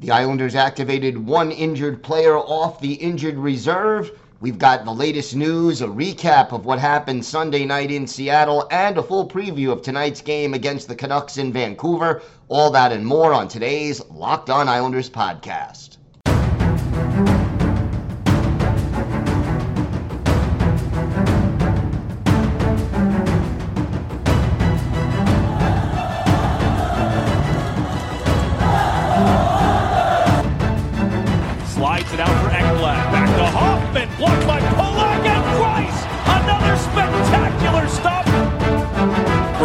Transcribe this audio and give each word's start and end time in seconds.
The 0.00 0.12
Islanders 0.12 0.54
activated 0.54 1.26
one 1.26 1.50
injured 1.50 2.04
player 2.04 2.38
off 2.38 2.80
the 2.80 2.92
injured 2.92 3.36
reserve. 3.36 4.12
We've 4.40 4.56
got 4.56 4.84
the 4.84 4.94
latest 4.94 5.34
news, 5.34 5.82
a 5.82 5.88
recap 5.88 6.52
of 6.52 6.64
what 6.64 6.78
happened 6.78 7.24
Sunday 7.24 7.64
night 7.64 7.90
in 7.90 8.06
Seattle, 8.06 8.68
and 8.70 8.96
a 8.96 9.02
full 9.02 9.28
preview 9.28 9.72
of 9.72 9.82
tonight's 9.82 10.20
game 10.20 10.54
against 10.54 10.86
the 10.86 10.94
Canucks 10.94 11.36
in 11.36 11.52
Vancouver. 11.52 12.22
All 12.46 12.70
that 12.70 12.92
and 12.92 13.04
more 13.04 13.34
on 13.34 13.48
today's 13.48 14.00
Locked 14.08 14.50
On 14.50 14.68
Islanders 14.68 15.10
podcast. 15.10 15.97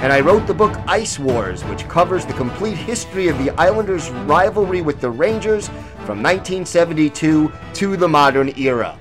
and 0.00 0.14
I 0.14 0.20
wrote 0.20 0.46
the 0.46 0.54
book 0.54 0.74
Ice 0.86 1.18
Wars, 1.18 1.62
which 1.64 1.86
covers 1.86 2.24
the 2.24 2.32
complete 2.32 2.76
history 2.76 3.28
of 3.28 3.36
the 3.36 3.50
Islanders' 3.60 4.08
rivalry 4.08 4.80
with 4.80 4.98
the 4.98 5.10
Rangers 5.10 5.68
from 6.06 6.22
1972 6.22 7.52
to 7.74 7.96
the 7.98 8.08
modern 8.08 8.58
era. 8.58 8.98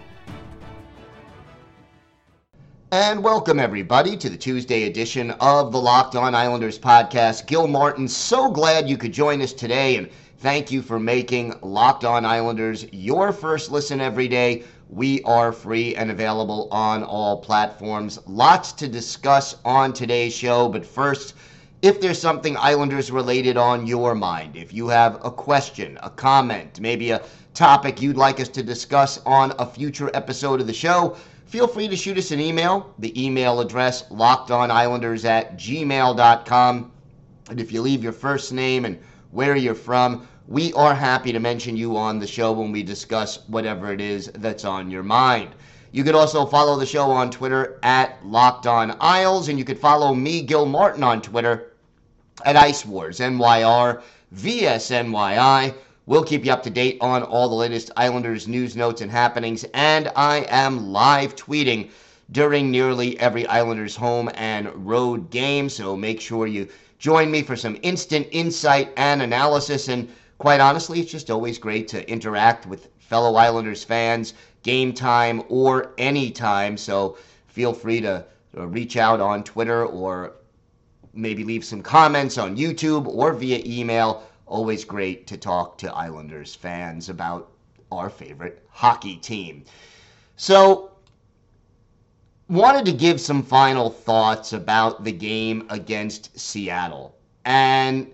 And 2.92 3.23
welcome, 3.23 3.61
everybody, 3.61 4.17
to 4.17 4.30
the 4.30 4.36
Tuesday 4.36 4.88
edition 4.88 5.31
of 5.39 5.72
the 5.72 5.80
Locked 5.80 6.17
On 6.17 6.36
Islanders 6.36 6.77
podcast. 6.77 7.47
Gil 7.47 7.67
Martin, 7.67 8.05
so 8.05 8.52
glad 8.52 8.89
you 8.89 8.97
could 8.97 9.14
join 9.14 9.42
us 9.42 9.53
today, 9.53 9.95
and 9.95 10.09
thank 10.39 10.70
you 10.70 10.81
for 10.81 11.00
making 11.00 11.53
Locked 11.61 12.03
On 12.03 12.25
Islanders 12.25 12.92
your 12.92 13.31
first 13.31 13.72
listen 13.72 14.02
every 14.02 14.27
day. 14.27 14.66
We 14.92 15.22
are 15.22 15.52
free 15.52 15.95
and 15.95 16.09
available 16.09 16.68
on 16.72 17.04
all 17.04 17.38
platforms. 17.38 18.18
Lots 18.26 18.72
to 18.73 18.88
discuss 18.88 19.56
on 19.64 19.94
today's 19.94 20.34
show, 20.34 20.68
but 20.68 20.84
first, 20.84 21.36
if 21.84 22.02
there's 22.02 22.20
something 22.20 22.58
Islanders 22.58 23.12
related 23.12 23.56
on 23.56 23.86
your 23.86 24.16
mind, 24.16 24.56
if 24.56 24.73
you 24.73 24.88
have 24.88 25.23
a 25.23 25.30
question, 25.30 26.00
a 26.02 26.10
comment, 26.10 26.80
maybe 26.80 27.12
a 27.12 27.22
topic 27.54 28.02
you'd 28.02 28.17
like 28.17 28.40
us 28.40 28.50
to 28.50 28.64
discuss 28.64 29.22
on 29.28 29.54
a 29.60 29.66
future 29.66 30.10
episode 30.16 30.60
of 30.60 30.66
the 30.66 30.73
show, 30.73 31.16
feel 31.45 31.67
free 31.67 31.88
to 31.88 31.95
shoot 31.95 32.17
us 32.17 32.32
an 32.32 32.40
email. 32.40 32.92
The 32.98 33.14
email 33.23 33.60
address, 33.60 34.06
lockedonislanders 34.10 35.23
at 35.23 35.56
gmail.com. 35.56 36.92
And 37.52 37.60
if 37.60 37.72
you 37.72 37.84
leave 37.84 38.04
your 38.04 38.12
first 38.12 38.52
name 38.52 38.86
and 38.86 38.98
where 39.30 39.56
you're 39.56 39.76
from, 39.76 40.28
we 40.50 40.73
are 40.73 40.95
happy 40.95 41.31
to 41.31 41.39
mention 41.39 41.78
you 41.78 41.95
on 41.95 42.17
the 42.17 42.25
show 42.25 42.52
when 42.52 42.72
we 42.72 42.81
discuss 42.81 43.47
whatever 43.50 43.94
it 43.94 44.02
is 44.02 44.31
that's 44.33 44.66
on 44.66 44.89
your 44.89 45.03
mind. 45.03 45.52
You 45.92 46.03
could 46.03 46.16
also 46.16 46.44
follow 46.44 46.75
the 46.75 46.88
show 46.88 47.11
on 47.11 47.30
Twitter 47.30 47.80
at 47.83 48.25
Locked 48.25 48.66
On 48.66 48.97
Isles, 49.00 49.47
and 49.47 49.59
you 49.59 49.64
could 49.64 49.77
follow 49.77 50.16
me, 50.16 50.42
Gil 50.42 50.66
Martin, 50.66 51.03
on 51.03 51.22
Twitter 51.22 51.73
at 52.45 52.55
Ice 52.55 52.83
Wars, 52.83 53.20
NYR, 53.20 54.02
VSNYI. 54.33 55.76
We'll 56.08 56.23
keep 56.23 56.43
you 56.43 56.52
up 56.52 56.64
to 56.64 56.71
date 56.71 56.98
on 56.99 57.21
all 57.21 57.48
the 57.48 57.54
latest 57.54 57.92
Islanders 57.95 58.48
news, 58.48 58.76
notes, 58.76 59.02
and 59.02 59.11
happenings, 59.11 59.66
and 59.76 60.11
I 60.16 60.48
am 60.49 60.92
live 60.92 61.36
tweeting 61.36 61.92
during 62.31 62.71
nearly 62.71 63.20
every 63.20 63.45
Islanders 63.45 63.95
home 63.95 64.31
and 64.33 64.67
road 64.83 65.30
game, 65.30 65.70
so 65.70 65.95
make 65.95 66.20
sure 66.20 66.48
you 66.48 66.67
join 66.98 67.30
me 67.30 67.43
for 67.43 67.55
some 67.55 67.77
instant 67.83 68.27
insight 68.31 68.92
and 68.98 69.21
analysis. 69.21 69.87
And 69.89 70.10
quite 70.39 70.61
honestly, 70.61 71.00
it's 71.00 71.11
just 71.11 71.30
always 71.30 71.60
great 71.60 71.88
to 71.89 72.10
interact 72.10 72.66
with 72.66 72.89
fellow 72.98 73.36
Islanders 73.36 73.83
fans, 73.83 74.33
game 74.64 74.94
time 74.94 75.44
or 75.50 75.94
any 75.98 76.32
time. 76.32 76.77
So 76.77 77.17
feel 77.48 77.73
free 77.73 78.02
to 78.02 78.26
reach 78.54 78.98
out 78.98 79.20
on 79.20 79.44
Twitter 79.44 79.86
or 79.86 80.33
maybe 81.14 81.44
leave 81.44 81.64
some 81.64 81.82
comments 81.82 82.38
on 82.38 82.58
YouTube 82.58 83.05
or 83.08 83.33
via 83.33 83.61
email. 83.66 84.23
Always 84.48 84.83
great 84.86 85.28
to 85.28 85.38
talk 85.38 85.78
to 85.80 85.94
Islanders 85.94 86.55
fans 86.55 87.10
about 87.10 87.52
our 87.92 88.10
favorite 88.10 88.66
hockey 88.70 89.17
team. 89.17 89.66
So, 90.38 90.92
wanted 92.48 92.86
to 92.86 92.94
give 92.94 93.20
some 93.20 93.44
final 93.44 93.89
thoughts 93.89 94.54
about 94.54 95.04
the 95.04 95.11
game 95.11 95.66
against 95.70 96.39
Seattle. 96.39 97.16
And 97.45 98.11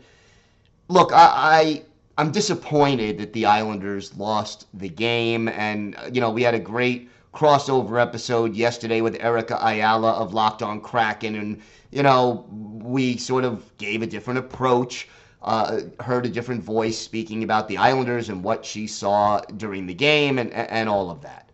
look, 0.89 1.11
I, 1.13 1.29
I 1.35 1.83
am 2.17 2.31
disappointed 2.31 3.17
that 3.17 3.33
the 3.33 3.45
Islanders 3.45 4.15
lost 4.17 4.67
the 4.73 4.89
game. 4.89 5.47
And 5.49 5.95
you 6.11 6.21
know, 6.21 6.31
we 6.31 6.43
had 6.43 6.53
a 6.53 6.59
great 6.59 7.09
crossover 7.33 8.01
episode 8.01 8.55
yesterday 8.55 9.01
with 9.01 9.21
Erica 9.21 9.59
Ayala 9.61 10.11
of 10.13 10.33
Locked 10.33 10.61
On 10.61 10.79
Kraken, 10.79 11.35
and 11.35 11.61
you 11.91 12.03
know, 12.03 12.45
we 12.51 13.17
sort 13.17 13.43
of 13.43 13.77
gave 13.77 14.01
a 14.01 14.07
different 14.07 14.39
approach. 14.39 15.07
Uh, 15.41 15.81
heard 15.99 16.25
a 16.25 16.29
different 16.29 16.63
voice 16.63 16.97
speaking 16.97 17.43
about 17.43 17.67
the 17.67 17.77
Islanders 17.77 18.29
and 18.29 18.43
what 18.43 18.65
she 18.65 18.87
saw 18.87 19.39
during 19.57 19.85
the 19.85 19.93
game 19.93 20.39
and, 20.39 20.51
and 20.51 20.89
all 20.89 21.11
of 21.11 21.21
that. 21.21 21.51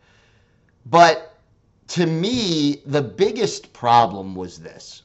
But 0.86 1.38
to 1.90 2.06
me, 2.06 2.82
the 2.86 3.02
biggest 3.02 3.74
problem 3.74 4.34
was 4.34 4.60
this, 4.60 5.04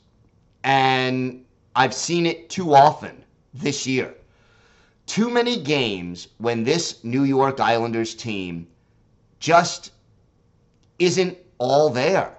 and 0.62 1.44
I've 1.74 1.94
seen 1.94 2.26
it 2.26 2.48
too 2.48 2.74
often 2.74 3.24
this 3.52 3.88
year. 3.88 4.14
Too 5.06 5.30
many 5.30 5.56
games 5.56 6.28
when 6.38 6.64
this 6.64 7.02
New 7.04 7.22
York 7.22 7.60
Islanders 7.60 8.14
team 8.14 8.66
just 9.38 9.92
isn't 10.98 11.38
all 11.58 11.90
there, 11.90 12.36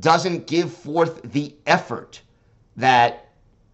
doesn't 0.00 0.46
give 0.46 0.72
forth 0.72 1.22
the 1.32 1.54
effort 1.66 2.20
that 2.76 3.28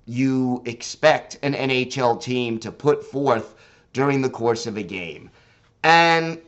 you 0.06 0.62
expect 0.64 1.38
an 1.42 1.54
NHL 1.54 2.20
team 2.20 2.58
to 2.58 2.72
put 2.72 3.04
forth 3.04 3.54
during 3.92 4.20
the 4.22 4.30
course 4.30 4.66
of 4.66 4.76
a 4.76 4.82
game. 4.82 5.30
And 5.84 6.40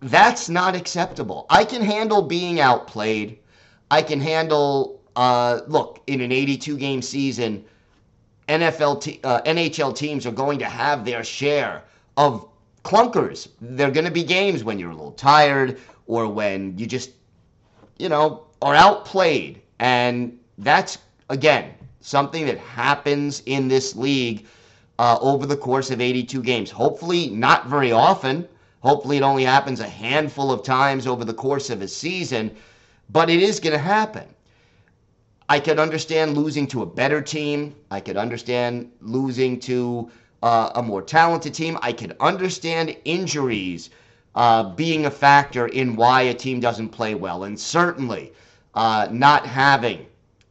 that's 0.00 0.48
not 0.48 0.74
acceptable. 0.74 1.46
I 1.50 1.64
can 1.64 1.82
handle 1.82 2.22
being 2.22 2.60
outplayed. 2.60 3.38
I 3.90 4.02
can 4.02 4.20
handle, 4.20 5.00
uh, 5.16 5.60
look, 5.66 6.00
in 6.06 6.20
an 6.20 6.32
82 6.32 6.76
game 6.78 7.02
season, 7.02 7.64
NFL 8.50 9.00
te- 9.00 9.20
uh, 9.24 9.40
NHL 9.42 9.96
teams 9.96 10.26
are 10.26 10.32
going 10.32 10.58
to 10.58 10.64
have 10.64 11.04
their 11.04 11.22
share 11.24 11.84
of 12.16 12.48
clunkers. 12.84 13.48
There 13.60 13.88
are 13.88 13.92
going 13.92 14.06
to 14.06 14.10
be 14.10 14.24
games 14.24 14.64
when 14.64 14.78
you're 14.78 14.90
a 14.90 14.94
little 14.94 15.12
tired 15.12 15.78
or 16.06 16.28
when 16.28 16.76
you 16.76 16.86
just, 16.86 17.10
you 17.98 18.08
know, 18.08 18.44
are 18.60 18.74
outplayed. 18.74 19.62
And 19.78 20.38
that's, 20.58 20.98
again, 21.28 21.72
something 22.00 22.46
that 22.46 22.58
happens 22.58 23.42
in 23.46 23.68
this 23.68 23.94
league 23.94 24.46
uh, 24.98 25.18
over 25.20 25.46
the 25.46 25.56
course 25.56 25.90
of 25.90 26.00
82 26.00 26.42
games. 26.42 26.70
Hopefully, 26.70 27.30
not 27.30 27.68
very 27.68 27.92
often. 27.92 28.46
Hopefully, 28.80 29.18
it 29.18 29.22
only 29.22 29.44
happens 29.44 29.80
a 29.80 29.88
handful 29.88 30.50
of 30.50 30.62
times 30.62 31.06
over 31.06 31.24
the 31.24 31.34
course 31.34 31.70
of 31.70 31.82
a 31.82 31.88
season, 31.88 32.50
but 33.10 33.30
it 33.30 33.42
is 33.42 33.60
going 33.60 33.72
to 33.72 33.78
happen. 33.78 34.26
I 35.50 35.58
could 35.58 35.80
understand 35.80 36.36
losing 36.36 36.68
to 36.68 36.82
a 36.82 36.86
better 36.86 37.20
team. 37.20 37.74
I 37.90 37.98
could 37.98 38.16
understand 38.16 38.92
losing 39.00 39.58
to 39.60 40.08
uh, 40.44 40.70
a 40.76 40.82
more 40.82 41.02
talented 41.02 41.54
team. 41.54 41.76
I 41.82 41.92
could 41.92 42.16
understand 42.20 42.96
injuries 43.04 43.90
uh, 44.36 44.62
being 44.62 45.06
a 45.06 45.10
factor 45.10 45.66
in 45.66 45.96
why 45.96 46.22
a 46.22 46.34
team 46.34 46.60
doesn't 46.60 46.90
play 46.90 47.16
well. 47.16 47.42
And 47.42 47.58
certainly 47.58 48.32
uh, 48.74 49.08
not 49.10 49.44
having 49.44 50.06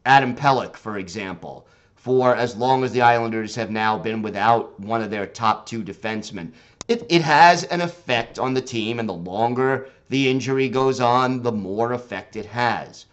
Adam 0.06 0.36
Pelech, 0.36 0.76
for 0.76 0.98
example, 0.98 1.66
for 1.96 2.36
as 2.36 2.58
long 2.58 2.84
as 2.84 2.92
the 2.92 3.02
Islanders 3.02 3.56
have 3.56 3.72
now 3.72 3.98
been 3.98 4.22
without 4.22 4.78
one 4.82 5.02
of 5.02 5.10
their 5.10 5.28
top 5.28 5.66
two 5.66 5.82
defensemen. 5.82 6.52
It, 6.90 7.06
it 7.08 7.22
has 7.22 7.64
an 7.64 7.80
effect 7.80 8.38
on 8.38 8.54
the 8.54 8.62
team, 8.62 9.00
and 9.00 9.08
the 9.08 9.14
longer 9.14 9.88
the 10.10 10.30
injury 10.30 10.68
goes 10.68 11.00
on, 11.00 11.42
the 11.42 11.54
more 11.54 11.94
effect 11.94 12.36
it 12.36 12.48
has. 12.48 13.06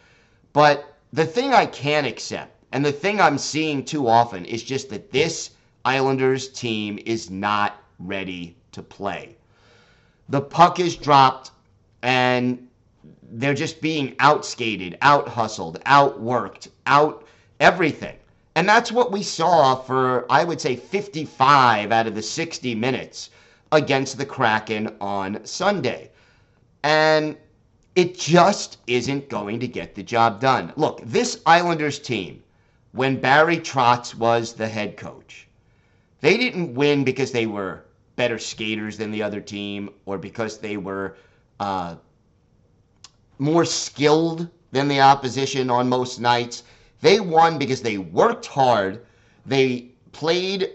But 0.52 0.95
the 1.16 1.24
thing 1.24 1.54
I 1.54 1.64
can't 1.64 2.06
accept, 2.06 2.52
and 2.72 2.84
the 2.84 2.92
thing 2.92 3.22
I'm 3.22 3.38
seeing 3.38 3.86
too 3.86 4.06
often, 4.06 4.44
is 4.44 4.62
just 4.62 4.90
that 4.90 5.10
this 5.10 5.52
Islanders 5.82 6.48
team 6.48 6.98
is 7.06 7.30
not 7.30 7.82
ready 7.98 8.54
to 8.72 8.82
play. 8.82 9.34
The 10.28 10.42
puck 10.42 10.78
is 10.78 10.94
dropped, 10.94 11.52
and 12.02 12.68
they're 13.32 13.54
just 13.54 13.80
being 13.80 14.14
outskated, 14.16 14.98
out 15.00 15.26
hustled, 15.26 15.82
outworked, 15.84 16.68
out 16.86 17.26
everything. 17.60 18.16
And 18.54 18.68
that's 18.68 18.92
what 18.92 19.10
we 19.10 19.22
saw 19.22 19.74
for, 19.74 20.26
I 20.28 20.44
would 20.44 20.60
say, 20.60 20.76
55 20.76 21.92
out 21.92 22.06
of 22.06 22.14
the 22.14 22.20
60 22.20 22.74
minutes 22.74 23.30
against 23.72 24.18
the 24.18 24.26
Kraken 24.26 24.94
on 25.00 25.46
Sunday. 25.46 26.10
And 26.82 27.38
it 27.96 28.18
just 28.18 28.76
isn't 28.86 29.30
going 29.30 29.58
to 29.58 29.66
get 29.66 29.94
the 29.94 30.02
job 30.02 30.38
done. 30.38 30.70
Look, 30.76 31.00
this 31.02 31.40
Islanders 31.46 31.98
team, 31.98 32.42
when 32.92 33.18
Barry 33.18 33.56
Trotz 33.56 34.14
was 34.14 34.52
the 34.52 34.68
head 34.68 34.98
coach, 34.98 35.48
they 36.20 36.36
didn't 36.36 36.74
win 36.74 37.04
because 37.04 37.32
they 37.32 37.46
were 37.46 37.84
better 38.14 38.38
skaters 38.38 38.98
than 38.98 39.10
the 39.10 39.22
other 39.22 39.40
team 39.40 39.88
or 40.04 40.18
because 40.18 40.58
they 40.58 40.76
were 40.76 41.16
uh, 41.58 41.96
more 43.38 43.64
skilled 43.64 44.48
than 44.72 44.88
the 44.88 45.00
opposition 45.00 45.70
on 45.70 45.88
most 45.88 46.20
nights. 46.20 46.64
They 47.00 47.20
won 47.20 47.56
because 47.58 47.80
they 47.80 47.96
worked 47.96 48.46
hard. 48.46 49.06
They 49.46 49.88
played 50.12 50.70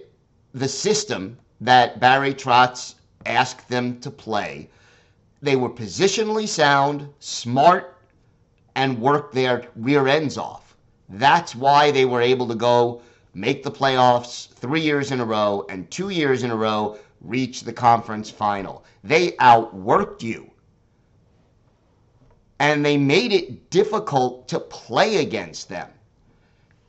the 0.54 0.68
system 0.68 1.38
that 1.62 2.00
Barry 2.00 2.34
Trotz 2.34 2.96
asked 3.28 3.70
them 3.70 4.00
to 4.00 4.10
play. 4.10 4.70
They 5.42 5.56
were 5.56 5.70
positionally 5.70 6.48
sound, 6.48 7.10
smart, 7.20 7.98
and 8.76 9.02
worked 9.02 9.34
their 9.34 9.68
rear 9.76 10.08
ends 10.08 10.38
off. 10.38 10.76
That's 11.10 11.56
why 11.56 11.92
they 11.92 12.06
were 12.06 12.22
able 12.22 12.48
to 12.48 12.56
go 12.56 13.02
make 13.34 13.64
the 13.64 13.72
playoffs 13.72 14.50
three 14.50 14.82
years 14.82 15.12
in 15.12 15.20
a 15.20 15.26
row 15.26 15.66
and 15.70 15.90
two 15.90 16.10
years 16.10 16.44
in 16.44 16.52
a 16.52 16.56
row 16.56 16.98
reach 17.22 17.62
the 17.62 17.74
conference 17.74 18.30
final. 18.30 18.84
They 19.04 19.32
outworked 19.34 20.22
you 20.22 20.52
and 22.62 22.86
they 22.86 22.96
made 22.96 23.34
it 23.34 23.72
difficult 23.72 24.48
to 24.48 24.60
play 24.60 25.18
against 25.18 25.68
them. 25.68 25.90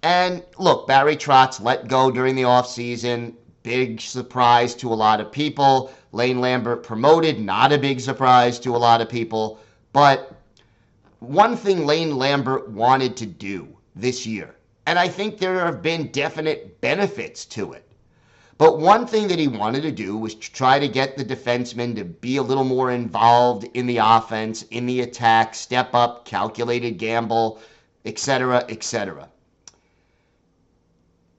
And 0.03 0.43
look, 0.59 0.87
Barry 0.87 1.17
Trotz 1.17 1.63
let 1.63 1.89
go 1.89 2.11
during 2.11 2.35
the 2.35 2.43
offseason. 2.43 3.35
Big 3.63 4.01
surprise 4.01 4.75
to 4.77 4.93
a 4.93 4.95
lot 4.95 5.21
of 5.21 5.31
people. 5.31 5.93
Lane 6.13 6.41
Lambert 6.41 6.83
promoted, 6.83 7.41
not 7.41 7.73
a 7.73 7.79
big 7.79 8.01
surprise 8.01 8.59
to 8.61 8.75
a 8.75 8.79
lot 8.79 9.01
of 9.01 9.09
people. 9.09 9.61
But 9.93 10.35
one 11.21 11.57
thing 11.57 11.87
Lane 11.87 12.17
Lambert 12.17 12.69
wanted 12.69 13.17
to 13.19 13.27
do 13.27 13.69
this 13.95 14.27
year, 14.27 14.57
and 14.87 14.99
I 14.99 15.07
think 15.07 15.39
there 15.39 15.65
have 15.65 15.83
been 15.83 16.11
definite 16.11 16.81
benefits 16.81 17.45
to 17.47 17.73
it, 17.73 17.87
but 18.59 18.79
one 18.79 19.07
thing 19.07 19.29
that 19.29 19.39
he 19.39 19.49
wanted 19.49 19.83
to 19.83 19.93
do 19.93 20.17
was 20.17 20.35
to 20.35 20.53
try 20.53 20.79
to 20.79 20.89
get 20.89 21.17
the 21.17 21.25
defensemen 21.25 21.95
to 21.97 22.05
be 22.05 22.37
a 22.37 22.43
little 22.43 22.65
more 22.65 22.91
involved 22.91 23.65
in 23.75 23.87
the 23.87 23.99
offense, 23.99 24.63
in 24.71 24.87
the 24.87 25.01
attack, 25.01 25.55
step 25.55 25.95
up, 25.95 26.25
calculated 26.25 26.93
gamble, 26.93 27.61
etc., 28.05 28.65
etc. 28.69 29.29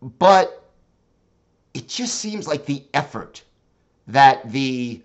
But 0.02 0.63
it 1.74 1.88
just 1.88 2.16
seems 2.16 2.48
like 2.48 2.66
the 2.66 2.84
effort 2.94 3.44
that 4.08 4.52
the 4.52 5.02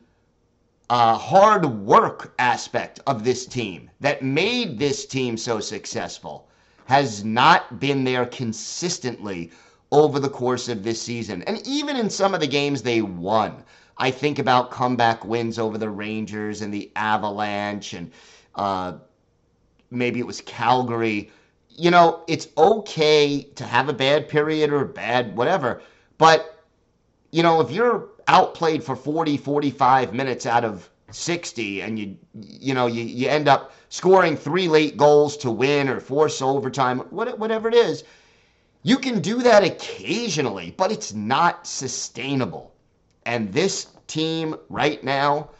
uh, 0.91 1.17
hard 1.17 1.65
work 1.65 2.35
aspect 2.38 3.00
of 3.06 3.25
this 3.25 3.47
team 3.47 3.91
that 4.00 4.23
made 4.23 4.79
this 4.79 5.06
team 5.06 5.37
so 5.37 5.61
successful 5.61 6.49
has 6.87 7.25
not 7.25 7.79
been 7.79 8.05
there 8.05 8.26
consistently 8.26 9.50
over 9.93 10.19
the 10.19 10.29
course 10.29 10.69
of 10.69 10.82
this 10.82 11.00
season. 11.00 11.43
And 11.43 11.61
even 11.67 11.97
in 11.97 12.09
some 12.09 12.35
of 12.35 12.41
the 12.41 12.47
games 12.47 12.82
they 12.82 13.03
won, 13.03 13.62
I 13.99 14.11
think 14.11 14.38
about 14.38 14.70
comeback 14.70 15.25
wins 15.25 15.59
over 15.59 15.76
the 15.76 15.91
Rangers 15.91 16.62
and 16.62 16.73
the 16.73 16.91
Avalanche, 16.97 17.94
and 17.94 18.11
uh, 18.55 18.94
maybe 19.91 20.20
it 20.20 20.26
was 20.26 20.41
Calgary. 20.43 21.31
You 21.69 21.91
know, 21.91 22.23
it's 22.29 22.49
okay 22.56 23.43
to 23.55 23.65
have 23.65 23.88
a 23.88 23.93
bad 23.93 24.29
period 24.29 24.73
or 24.73 24.85
bad 24.85 25.37
whatever, 25.37 25.82
but, 26.17 26.57
you 27.31 27.43
know, 27.43 27.61
if 27.61 27.71
you're 27.71 28.09
outplayed 28.27 28.83
for 28.83 28.97
40, 28.97 29.37
45 29.37 30.13
minutes 30.15 30.47
out 30.47 30.65
of 30.65 30.91
60 31.11 31.81
and 31.81 31.99
you 31.99 32.19
you 32.35 32.75
know 32.75 32.87
you, 32.87 33.03
you 33.03 33.29
end 33.29 33.49
up 33.49 33.73
scoring 33.89 34.37
three 34.37 34.69
late 34.69 34.99
goals 34.99 35.39
to 35.39 35.51
win 35.51 35.89
or 35.89 36.01
force 36.01 36.43
overtime 36.43 36.99
whatever 36.99 37.67
it 37.67 37.75
is 37.75 38.05
you 38.83 38.97
can 38.97 39.21
do 39.21 39.43
that 39.43 39.65
occasionally, 39.65 40.73
but 40.77 40.93
it's 40.93 41.13
not 41.13 41.67
sustainable. 41.67 42.75
And 43.27 43.53
this 43.53 43.89
team 44.07 44.57
right 44.69 45.03
now, 45.03 45.51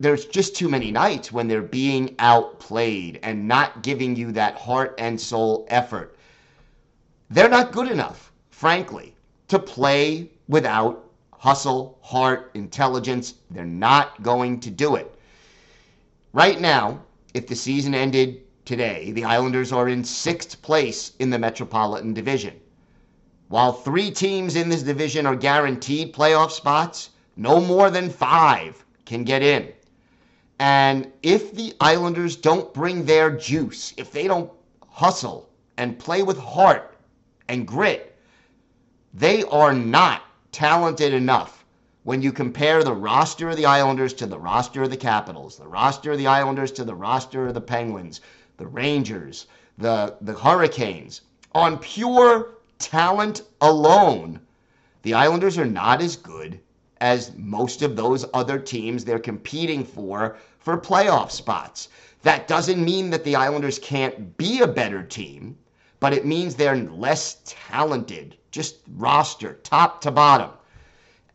there's 0.00 0.26
just 0.26 0.54
too 0.54 0.68
many 0.68 0.90
nights 0.90 1.32
when 1.32 1.48
they're 1.48 1.62
being 1.62 2.14
outplayed 2.18 3.20
and 3.22 3.48
not 3.48 3.82
giving 3.82 4.16
you 4.16 4.32
that 4.32 4.56
heart 4.56 4.94
and 4.98 5.20
soul 5.20 5.66
effort. 5.70 6.16
They're 7.30 7.48
not 7.48 7.72
good 7.72 7.90
enough, 7.90 8.32
frankly, 8.50 9.14
to 9.48 9.58
play 9.58 10.30
without 10.48 11.04
hustle, 11.32 11.98
heart, 12.02 12.50
intelligence. 12.54 13.34
They're 13.50 13.64
not 13.64 14.22
going 14.22 14.60
to 14.60 14.70
do 14.70 14.96
it. 14.96 15.14
Right 16.32 16.60
now, 16.60 17.00
if 17.34 17.46
the 17.46 17.54
season 17.54 17.94
ended 17.94 18.42
today, 18.64 19.12
the 19.12 19.24
Islanders 19.24 19.72
are 19.72 19.88
in 19.88 20.02
sixth 20.02 20.60
place 20.62 21.12
in 21.18 21.30
the 21.30 21.38
Metropolitan 21.38 22.12
Division. 22.12 22.54
While 23.48 23.72
three 23.72 24.10
teams 24.10 24.56
in 24.56 24.68
this 24.68 24.82
division 24.82 25.24
are 25.24 25.36
guaranteed 25.36 26.12
playoff 26.12 26.50
spots, 26.50 27.10
no 27.36 27.60
more 27.60 27.90
than 27.90 28.10
five 28.10 28.84
can 29.06 29.24
get 29.24 29.42
in. 29.42 29.72
And 30.58 31.10
if 31.22 31.54
the 31.54 31.74
Islanders 31.80 32.36
don't 32.36 32.74
bring 32.74 33.04
their 33.04 33.30
juice, 33.30 33.94
if 33.96 34.10
they 34.10 34.26
don't 34.26 34.50
hustle 34.86 35.48
and 35.76 35.98
play 35.98 36.22
with 36.22 36.36
heart 36.36 36.96
and 37.48 37.66
grit, 37.66 38.16
they 39.14 39.44
are 39.44 39.72
not 39.72 40.22
talented 40.52 41.12
enough 41.12 41.64
when 42.04 42.22
you 42.22 42.32
compare 42.32 42.82
the 42.82 42.94
roster 42.94 43.50
of 43.50 43.56
the 43.56 43.66
Islanders 43.66 44.14
to 44.14 44.26
the 44.26 44.38
roster 44.38 44.82
of 44.82 44.90
the 44.90 44.96
Capitals, 44.96 45.56
the 45.56 45.68
roster 45.68 46.12
of 46.12 46.18
the 46.18 46.26
Islanders 46.26 46.72
to 46.72 46.84
the 46.84 46.94
roster 46.94 47.48
of 47.48 47.54
the 47.54 47.60
Penguins, 47.60 48.20
the 48.56 48.66
Rangers, 48.66 49.46
the, 49.76 50.16
the 50.20 50.32
Hurricanes. 50.32 51.20
On 51.54 51.78
pure 51.78 52.54
talent 52.78 53.42
alone, 53.60 54.40
the 55.02 55.14
Islanders 55.14 55.58
are 55.58 55.66
not 55.66 56.00
as 56.00 56.16
good 56.16 56.60
as 57.00 57.32
most 57.36 57.82
of 57.82 57.94
those 57.94 58.24
other 58.34 58.58
teams 58.58 59.04
they're 59.04 59.18
competing 59.18 59.84
for 59.84 60.36
for 60.58 60.76
playoff 60.76 61.30
spots. 61.30 61.88
That 62.22 62.48
doesn't 62.48 62.84
mean 62.84 63.10
that 63.10 63.24
the 63.24 63.36
Islanders 63.36 63.78
can't 63.78 64.36
be 64.36 64.60
a 64.60 64.66
better 64.66 65.02
team, 65.02 65.56
but 66.00 66.12
it 66.12 66.26
means 66.26 66.54
they're 66.54 66.76
less 66.76 67.38
talented, 67.44 68.36
just 68.58 68.80
roster, 68.96 69.54
top 69.62 70.00
to 70.00 70.10
bottom. 70.10 70.50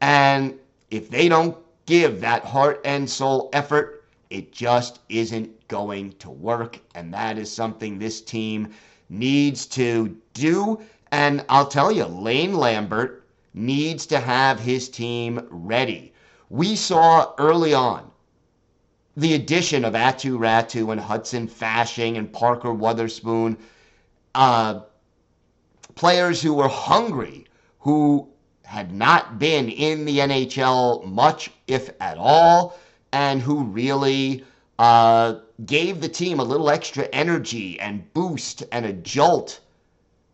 And 0.02 0.60
if 0.92 1.10
they 1.10 1.30
don't 1.30 1.56
give 1.86 2.20
that 2.20 2.44
heart 2.44 2.82
and 2.84 3.10
soul 3.10 3.50
effort, 3.54 4.04
it 4.30 4.52
just 4.52 5.00
isn't 5.08 5.70
going 5.70 6.12
to 6.20 6.30
work. 6.30 6.82
And 6.96 7.14
that 7.14 7.38
is 7.38 7.50
something 7.50 7.98
this 7.98 8.20
team 8.20 8.74
needs 9.08 9.66
to 9.68 10.18
do. 10.34 10.82
And 11.14 11.46
I'll 11.48 11.66
tell 11.66 11.94
you, 11.94 12.04
Lane 12.04 12.56
Lambert 12.56 13.26
needs 13.54 14.06
to 14.08 14.20
have 14.20 14.60
his 14.60 14.90
team 14.90 15.48
ready. 15.50 16.12
We 16.50 16.76
saw 16.76 17.32
early 17.38 17.74
on 17.74 18.12
the 19.16 19.36
addition 19.36 19.86
of 19.86 19.94
Aatu 19.94 20.38
Raty 20.38 20.92
and 20.92 21.00
Hudson 21.00 21.48
Fasching 21.48 22.18
and 22.18 22.34
Parker 22.34 22.74
Wotherspoon, 22.74 23.56
uh, 24.36 24.82
players 25.96 26.42
who 26.42 26.54
were 26.54 26.68
hungry, 26.68 27.46
who 27.80 28.28
had 28.64 28.92
not 28.92 29.38
been 29.40 29.70
in 29.70 30.06
the 30.06 30.20
NHL 30.20 31.06
much, 31.06 31.52
if 31.68 31.90
at 32.00 32.18
all, 32.18 32.78
and 33.12 33.42
who 33.42 33.64
really 33.64 34.44
uh, 34.80 35.36
gave 35.66 36.02
the 36.02 36.10
team 36.10 36.40
a 36.40 36.44
little 36.44 36.70
extra 36.70 37.06
energy 37.14 37.80
and 37.80 38.12
boost 38.14 38.64
and 38.72 38.86
a 38.86 38.94
jolt. 38.94 39.60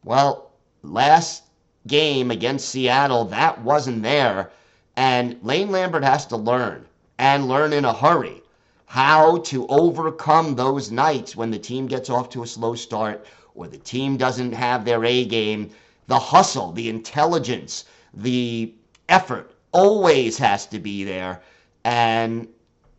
Well, 0.03 0.51
last 0.81 1.43
game 1.87 2.31
against 2.31 2.69
Seattle, 2.69 3.25
that 3.25 3.61
wasn't 3.61 4.03
there. 4.03 4.51
And 4.95 5.37
Lane 5.43 5.71
Lambert 5.71 6.03
has 6.03 6.25
to 6.27 6.37
learn 6.37 6.85
and 7.17 7.47
learn 7.47 7.73
in 7.73 7.85
a 7.85 7.93
hurry 7.93 8.41
how 8.85 9.37
to 9.37 9.67
overcome 9.67 10.55
those 10.55 10.89
nights 10.89 11.35
when 11.35 11.51
the 11.51 11.59
team 11.59 11.85
gets 11.85 12.09
off 12.09 12.29
to 12.29 12.41
a 12.41 12.47
slow 12.47 12.73
start 12.73 13.25
or 13.59 13.67
the 13.67 13.77
team 13.77 14.15
doesn't 14.15 14.53
have 14.53 14.85
their 14.85 15.03
A 15.03 15.25
game. 15.25 15.69
The 16.07 16.17
hustle, 16.17 16.71
the 16.71 16.87
intelligence, 16.87 17.83
the 18.13 18.73
effort 19.09 19.53
always 19.73 20.37
has 20.37 20.65
to 20.67 20.79
be 20.79 21.03
there. 21.03 21.41
And 21.83 22.47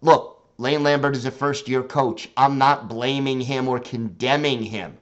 look, 0.02 0.45
Lane 0.59 0.83
Lambert 0.83 1.17
is 1.17 1.25
a 1.25 1.31
first 1.31 1.67
year 1.67 1.83
coach. 1.83 2.29
I'm 2.37 2.59
not 2.59 2.88
blaming 2.88 3.40
him 3.40 3.69
or 3.69 3.81
condemning 3.81 4.62
him. 4.62 4.99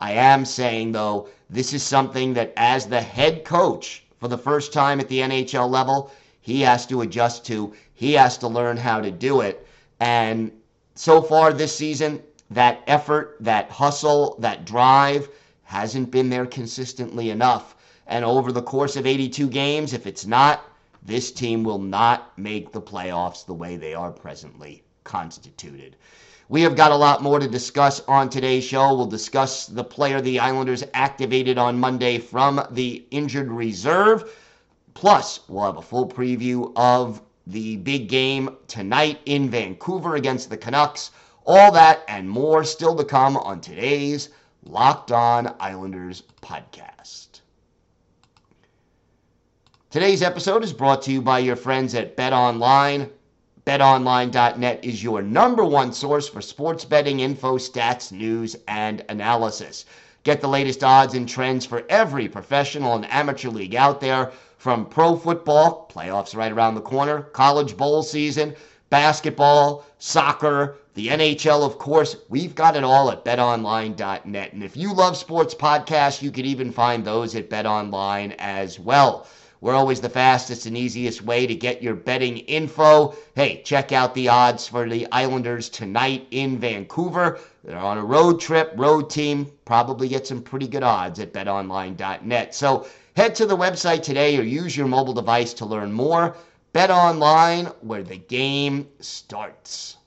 I 0.00 0.12
am 0.12 0.44
saying, 0.44 0.92
though, 0.92 1.28
this 1.50 1.72
is 1.72 1.82
something 1.82 2.32
that 2.34 2.52
as 2.56 2.86
the 2.86 3.02
head 3.02 3.44
coach 3.44 4.04
for 4.20 4.28
the 4.28 4.38
first 4.38 4.72
time 4.72 5.00
at 5.00 5.08
the 5.08 5.18
NHL 5.18 5.68
level, 5.68 6.12
he 6.40 6.60
has 6.60 6.86
to 6.86 7.00
adjust 7.00 7.44
to. 7.46 7.74
He 7.94 8.12
has 8.12 8.38
to 8.38 8.46
learn 8.46 8.76
how 8.76 9.00
to 9.00 9.10
do 9.10 9.40
it. 9.40 9.66
And 9.98 10.52
so 10.94 11.20
far 11.20 11.52
this 11.52 11.76
season, 11.76 12.22
that 12.50 12.82
effort, 12.86 13.36
that 13.40 13.70
hustle, 13.70 14.36
that 14.40 14.64
drive 14.64 15.28
hasn't 15.64 16.10
been 16.10 16.30
there 16.30 16.46
consistently 16.46 17.30
enough. 17.30 17.76
And 18.06 18.24
over 18.24 18.50
the 18.50 18.62
course 18.62 18.96
of 18.96 19.06
82 19.06 19.48
games, 19.48 19.92
if 19.92 20.06
it's 20.06 20.26
not, 20.26 20.64
this 21.02 21.30
team 21.30 21.62
will 21.62 21.78
not 21.78 22.36
make 22.36 22.72
the 22.72 22.82
playoffs 22.82 23.46
the 23.46 23.54
way 23.54 23.76
they 23.76 23.94
are 23.94 24.10
presently 24.10 24.82
constituted. 25.04 25.96
We 26.48 26.62
have 26.62 26.74
got 26.74 26.90
a 26.90 26.96
lot 26.96 27.22
more 27.22 27.38
to 27.38 27.46
discuss 27.46 28.00
on 28.08 28.28
today's 28.28 28.64
show. 28.64 28.92
We'll 28.92 29.06
discuss 29.06 29.66
the 29.66 29.84
player 29.84 30.20
the 30.20 30.40
Islanders 30.40 30.82
activated 30.94 31.56
on 31.56 31.78
Monday 31.78 32.18
from 32.18 32.66
the 32.72 33.04
injured 33.12 33.52
reserve. 33.52 34.28
Plus, 34.94 35.40
we'll 35.48 35.64
have 35.64 35.76
a 35.76 35.82
full 35.82 36.08
preview 36.08 36.72
of 36.74 37.22
the 37.46 37.76
big 37.76 38.08
game 38.08 38.56
tonight 38.66 39.20
in 39.26 39.48
Vancouver 39.48 40.16
against 40.16 40.50
the 40.50 40.56
Canucks. 40.56 41.12
All 41.46 41.72
that 41.72 42.04
and 42.06 42.28
more 42.28 42.64
still 42.64 42.94
to 42.96 43.04
come 43.04 43.36
on 43.36 43.60
today's 43.62 44.28
Locked 44.62 45.10
On 45.10 45.54
Islanders 45.58 46.22
podcast. 46.42 47.40
Today's 49.88 50.22
episode 50.22 50.62
is 50.62 50.74
brought 50.74 51.00
to 51.02 51.12
you 51.12 51.22
by 51.22 51.38
your 51.38 51.56
friends 51.56 51.94
at 51.94 52.14
Bet 52.14 52.34
Online. 52.34 53.08
BetOnline.net 53.66 54.84
is 54.84 55.02
your 55.02 55.22
number 55.22 55.64
one 55.64 55.94
source 55.94 56.28
for 56.28 56.42
sports 56.42 56.84
betting 56.84 57.20
info, 57.20 57.56
stats, 57.56 58.12
news, 58.12 58.54
and 58.68 59.02
analysis. 59.08 59.86
Get 60.24 60.42
the 60.42 60.48
latest 60.48 60.84
odds 60.84 61.14
and 61.14 61.26
trends 61.26 61.64
for 61.64 61.84
every 61.88 62.28
professional 62.28 62.94
and 62.96 63.10
amateur 63.10 63.48
league 63.48 63.74
out 63.74 64.00
there, 64.00 64.30
from 64.58 64.84
pro 64.84 65.16
football, 65.16 65.90
playoffs 65.90 66.36
right 66.36 66.52
around 66.52 66.74
the 66.74 66.82
corner, 66.82 67.22
college 67.22 67.78
bowl 67.78 68.02
season, 68.02 68.54
basketball, 68.90 69.86
soccer, 69.98 70.76
the 70.94 71.08
NHL, 71.08 71.64
of 71.64 71.78
course. 71.78 72.16
We've 72.28 72.54
got 72.54 72.76
it 72.76 72.84
all 72.84 73.10
at 73.10 73.24
betonline.net. 73.24 74.52
And 74.52 74.64
if 74.64 74.76
you 74.76 74.92
love 74.92 75.16
sports 75.16 75.54
podcasts, 75.54 76.20
you 76.20 76.30
can 76.30 76.44
even 76.44 76.72
find 76.72 77.04
those 77.04 77.34
at 77.36 77.48
betonline 77.48 78.34
as 78.38 78.78
well. 78.78 79.26
We're 79.60 79.74
always 79.74 80.00
the 80.00 80.08
fastest 80.08 80.64
and 80.64 80.76
easiest 80.76 81.22
way 81.22 81.46
to 81.46 81.54
get 81.54 81.82
your 81.82 81.94
betting 81.94 82.38
info. 82.38 83.14
Hey, 83.34 83.60
check 83.62 83.92
out 83.92 84.14
the 84.14 84.28
odds 84.28 84.66
for 84.66 84.88
the 84.88 85.06
Islanders 85.12 85.68
tonight 85.68 86.26
in 86.30 86.58
Vancouver. 86.58 87.38
They're 87.62 87.76
on 87.76 87.98
a 87.98 88.04
road 88.04 88.40
trip, 88.40 88.72
road 88.76 89.10
team. 89.10 89.52
Probably 89.66 90.08
get 90.08 90.26
some 90.26 90.42
pretty 90.42 90.66
good 90.66 90.82
odds 90.82 91.20
at 91.20 91.34
betonline.net. 91.34 92.54
So 92.54 92.86
head 93.14 93.34
to 93.34 93.44
the 93.44 93.56
website 93.56 94.02
today 94.02 94.38
or 94.38 94.42
use 94.42 94.76
your 94.76 94.88
mobile 94.88 95.14
device 95.14 95.52
to 95.54 95.66
learn 95.66 95.92
more. 95.92 96.36
Bet 96.72 96.90
online 96.90 97.66
where 97.82 98.02
the 98.02 98.16
game 98.16 98.88
starts. 99.00 99.98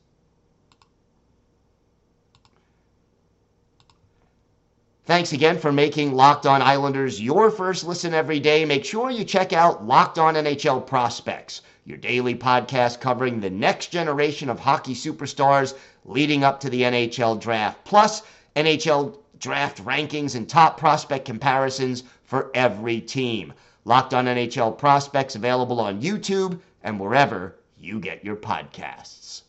Thanks 5.05 5.33
again 5.33 5.59
for 5.59 5.73
making 5.73 6.13
Locked 6.13 6.45
On 6.45 6.61
Islanders 6.61 7.21
your 7.21 7.51
first 7.51 7.83
listen 7.83 8.13
every 8.13 8.39
day. 8.39 8.63
Make 8.63 8.85
sure 8.85 9.11
you 9.11 9.25
check 9.25 9.51
out 9.51 9.85
Locked 9.85 10.17
On 10.17 10.35
NHL 10.35 10.87
Prospects, 10.87 11.61
your 11.83 11.97
daily 11.97 12.35
podcast 12.35 13.01
covering 13.01 13.41
the 13.41 13.49
next 13.49 13.87
generation 13.87 14.49
of 14.49 14.61
hockey 14.61 14.95
superstars 14.95 15.73
leading 16.05 16.45
up 16.45 16.61
to 16.61 16.69
the 16.69 16.83
NHL 16.83 17.37
draft, 17.41 17.83
plus 17.83 18.21
NHL 18.55 19.17
draft 19.39 19.83
rankings 19.83 20.35
and 20.35 20.47
top 20.47 20.77
prospect 20.77 21.25
comparisons 21.25 22.03
for 22.23 22.49
every 22.53 23.01
team. 23.01 23.51
Locked 23.83 24.13
On 24.13 24.25
NHL 24.25 24.77
Prospects 24.77 25.35
available 25.35 25.81
on 25.81 26.01
YouTube 26.01 26.61
and 26.81 26.97
wherever 26.97 27.55
you 27.77 27.99
get 27.99 28.23
your 28.23 28.37
podcasts. 28.37 29.41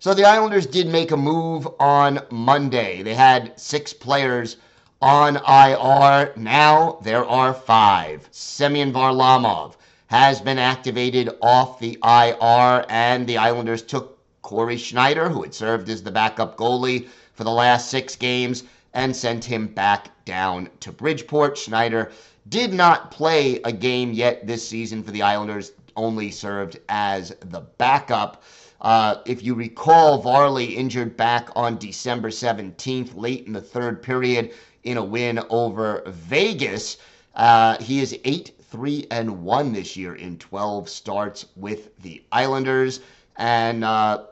So 0.00 0.14
the 0.14 0.28
Islanders 0.28 0.64
did 0.64 0.86
make 0.86 1.10
a 1.10 1.16
move 1.16 1.66
on 1.80 2.20
Monday. 2.30 3.02
They 3.02 3.14
had 3.14 3.58
six 3.58 3.92
players 3.92 4.56
on 5.02 5.34
IR. 5.38 6.32
Now 6.36 7.00
there 7.02 7.24
are 7.24 7.52
five. 7.52 8.28
Semyon 8.30 8.92
Varlamov 8.92 9.74
has 10.06 10.40
been 10.40 10.56
activated 10.58 11.30
off 11.42 11.80
the 11.80 11.98
IR, 12.04 12.84
and 12.88 13.26
the 13.26 13.38
Islanders 13.38 13.82
took 13.82 14.20
Cory 14.42 14.76
Schneider, 14.76 15.28
who 15.28 15.42
had 15.42 15.52
served 15.52 15.88
as 15.88 16.04
the 16.04 16.12
backup 16.12 16.56
goalie 16.56 17.08
for 17.34 17.42
the 17.42 17.50
last 17.50 17.90
six 17.90 18.14
games, 18.14 18.62
and 18.94 19.16
sent 19.16 19.44
him 19.44 19.66
back 19.66 20.10
down 20.24 20.70
to 20.78 20.92
Bridgeport. 20.92 21.58
Schneider 21.58 22.12
did 22.48 22.72
not 22.72 23.10
play 23.10 23.60
a 23.64 23.72
game 23.72 24.12
yet 24.12 24.46
this 24.46 24.66
season 24.66 25.02
for 25.02 25.10
the 25.10 25.22
Islanders, 25.22 25.72
only 25.96 26.30
served 26.30 26.78
as 26.88 27.34
the 27.40 27.62
backup. 27.78 28.44
Uh, 28.80 29.16
if 29.26 29.42
you 29.42 29.54
recall, 29.54 30.18
Varley 30.22 30.76
injured 30.76 31.16
back 31.16 31.48
on 31.56 31.78
December 31.78 32.30
17th, 32.30 33.16
late 33.16 33.46
in 33.46 33.52
the 33.52 33.60
third 33.60 34.02
period, 34.02 34.52
in 34.84 34.96
a 34.96 35.04
win 35.04 35.40
over 35.50 36.02
Vegas. 36.06 36.98
Uh, 37.34 37.76
he 37.78 38.00
is 38.00 38.18
8 38.24 38.54
3 38.70 39.06
and 39.10 39.42
1 39.42 39.72
this 39.72 39.96
year 39.96 40.14
in 40.14 40.36
12 40.38 40.88
starts 40.88 41.46
with 41.56 41.96
the 42.02 42.22
Islanders. 42.30 43.00
And 43.36 43.82
uh, 43.82 44.24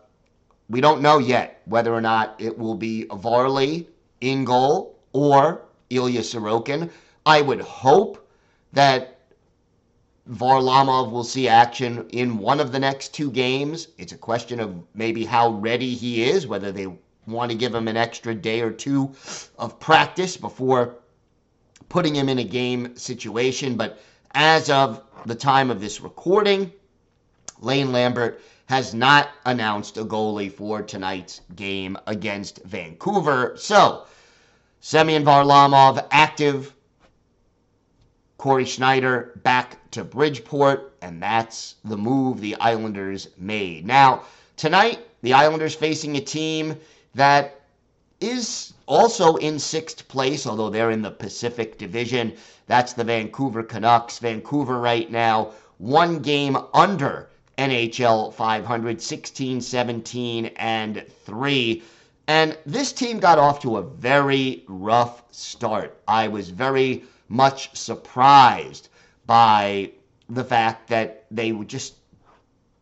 we 0.68 0.80
don't 0.80 1.00
know 1.00 1.18
yet 1.18 1.62
whether 1.64 1.94
or 1.94 2.00
not 2.00 2.34
it 2.38 2.56
will 2.56 2.74
be 2.74 3.06
Varley 3.14 3.88
in 4.20 4.44
goal 4.44 4.98
or 5.12 5.62
Ilya 5.90 6.20
Sorokin. 6.20 6.90
I 7.24 7.40
would 7.40 7.60
hope 7.60 8.28
that 8.72 9.15
Varlamov 10.30 11.12
will 11.12 11.24
see 11.24 11.48
action 11.48 12.08
in 12.10 12.38
one 12.38 12.58
of 12.58 12.72
the 12.72 12.80
next 12.80 13.14
two 13.14 13.30
games. 13.30 13.88
It's 13.96 14.12
a 14.12 14.18
question 14.18 14.58
of 14.58 14.74
maybe 14.94 15.24
how 15.24 15.50
ready 15.50 15.94
he 15.94 16.24
is, 16.24 16.46
whether 16.46 16.72
they 16.72 16.88
want 17.26 17.50
to 17.52 17.56
give 17.56 17.74
him 17.74 17.88
an 17.88 17.96
extra 17.96 18.34
day 18.34 18.60
or 18.60 18.70
two 18.70 19.14
of 19.58 19.78
practice 19.78 20.36
before 20.36 20.96
putting 21.88 22.14
him 22.14 22.28
in 22.28 22.38
a 22.38 22.44
game 22.44 22.96
situation. 22.96 23.76
But 23.76 24.00
as 24.32 24.68
of 24.68 25.02
the 25.26 25.34
time 25.34 25.70
of 25.70 25.80
this 25.80 26.00
recording, 26.00 26.72
Lane 27.60 27.92
Lambert 27.92 28.40
has 28.66 28.92
not 28.92 29.30
announced 29.44 29.96
a 29.96 30.04
goalie 30.04 30.52
for 30.52 30.82
tonight's 30.82 31.40
game 31.54 31.96
against 32.06 32.62
Vancouver. 32.64 33.54
So, 33.56 34.06
Semyon 34.80 35.24
Varlamov 35.24 36.04
active 36.10 36.74
Cory 38.38 38.64
Schneider 38.64 39.32
back 39.42 39.90
to 39.92 40.04
Bridgeport, 40.04 40.94
and 41.00 41.22
that's 41.22 41.76
the 41.84 41.96
move 41.96 42.40
the 42.40 42.56
Islanders 42.56 43.28
made. 43.38 43.86
Now, 43.86 44.24
tonight, 44.56 45.06
the 45.22 45.32
Islanders 45.32 45.74
facing 45.74 46.16
a 46.16 46.20
team 46.20 46.76
that 47.14 47.62
is 48.20 48.74
also 48.86 49.36
in 49.36 49.58
sixth 49.58 50.06
place, 50.08 50.46
although 50.46 50.70
they're 50.70 50.90
in 50.90 51.02
the 51.02 51.10
Pacific 51.10 51.78
Division. 51.78 52.34
That's 52.66 52.92
the 52.92 53.04
Vancouver 53.04 53.62
Canucks. 53.62 54.18
Vancouver 54.18 54.78
right 54.78 55.10
now, 55.10 55.52
one 55.78 56.20
game 56.20 56.56
under 56.74 57.28
NHL 57.58 58.34
500, 58.34 59.00
16, 59.00 59.60
17, 59.60 60.46
and 60.56 61.04
3. 61.24 61.82
And 62.28 62.58
this 62.66 62.92
team 62.92 63.18
got 63.18 63.38
off 63.38 63.60
to 63.60 63.76
a 63.76 63.82
very 63.82 64.64
rough 64.68 65.22
start. 65.30 65.96
I 66.06 66.28
was 66.28 66.50
very 66.50 67.04
much 67.28 67.76
surprised 67.76 68.88
by 69.26 69.90
the 70.28 70.44
fact 70.44 70.88
that 70.88 71.26
they 71.30 71.52
just 71.66 71.94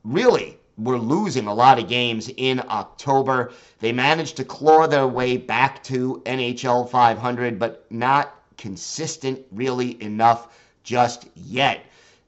really 0.03 0.59
were 0.77 0.99
losing 0.99 1.47
a 1.47 1.55
lot 1.55 1.79
of 1.79 1.89
games 1.89 2.31
in 2.37 2.61
October. 2.69 3.53
They 3.81 3.93
managed 3.93 4.37
to 4.39 4.45
claw 4.45 4.87
their 4.87 5.07
way 5.07 5.37
back 5.37 5.83
to 5.85 6.23
NHL 6.27 6.89
500, 6.89 7.59
but 7.59 7.87
not 7.91 8.35
consistent 8.57 9.41
really 9.53 10.03
enough 10.03 10.49
just 10.83 11.29
yet. 11.35 11.85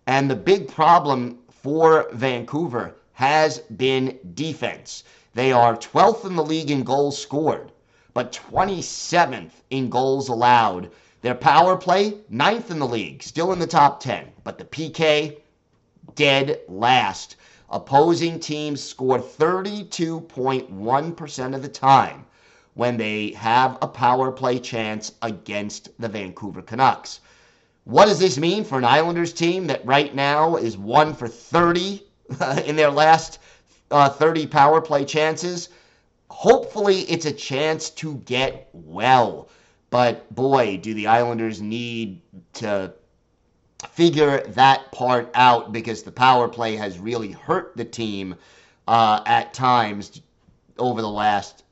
And 0.07 0.31
the 0.31 0.37
big 0.37 0.69
problem 0.69 1.39
for 1.51 2.09
Vancouver 2.13 2.95
has 3.15 3.59
been 3.59 4.19
defense. 4.35 5.05
They 5.35 5.53
are 5.53 5.77
12th 5.77 6.25
in 6.25 6.37
the 6.37 6.45
league 6.45 6.71
in 6.71 6.85
goals 6.85 7.21
scored, 7.21 7.73
but 8.15 8.33
27th 8.51 9.51
in 9.71 9.91
goals 9.91 10.29
allowed. 10.29 10.91
Their 11.27 11.35
power 11.35 11.77
play, 11.77 12.19
ninth 12.31 12.71
in 12.71 12.79
the 12.79 12.87
league, 12.87 13.21
still 13.21 13.53
in 13.53 13.59
the 13.59 13.67
top 13.67 13.99
10, 13.99 14.31
but 14.45 14.59
the 14.59 14.65
PK, 14.65 15.39
dead 16.15 16.61
last. 16.69 17.35
Opposing 17.69 18.39
teams 18.39 18.81
score 18.81 19.19
32.1% 19.19 21.55
of 21.57 21.63
the 21.63 21.69
time 21.69 22.27
when 22.75 22.97
they 22.97 23.33
have 23.33 23.77
a 23.83 23.89
power 23.89 24.31
play 24.31 24.61
chance 24.61 25.15
against 25.21 25.89
the 25.99 26.09
Vancouver 26.09 26.63
Canucks. 26.63 27.19
What 27.83 28.07
does 28.07 28.21
this 28.21 28.39
mean 28.39 28.63
for 28.63 28.79
an 28.79 28.85
Islanders 28.85 29.33
team 29.33 29.67
that 29.67 29.85
right 29.85 30.15
now 30.15 30.55
is 30.55 30.79
1 30.79 31.13
for 31.13 31.27
30 31.27 32.07
in 32.67 32.77
their 32.77 32.93
last 32.93 33.41
uh, 33.91 34.11
30 34.11 34.47
power 34.47 34.81
play 34.81 35.05
chances? 35.05 35.71
Hopefully, 36.29 37.01
it's 37.11 37.27
a 37.27 37.33
chance 37.33 37.91
to 37.91 38.15
get 38.27 38.69
well. 38.73 39.49
But 39.91 40.35
boy, 40.35 40.79
do 40.79 40.95
the 40.95 41.07
Islanders 41.07 41.61
need 41.61 42.21
to 42.55 42.93
figure 43.93 44.41
that 44.49 44.91
part 44.93 45.31
out 45.35 45.73
because 45.73 46.03
the 46.03 46.13
power 46.13 46.49
play 46.49 46.77
has 46.77 46.99
really 46.99 47.31
hurt 47.31 47.77
the 47.77 47.85
team 47.85 48.35
uh, 48.89 49.23
at 49.27 49.55
times 49.55 50.21
over 50.79 51.01
the 51.01 51.09
last, 51.09 51.63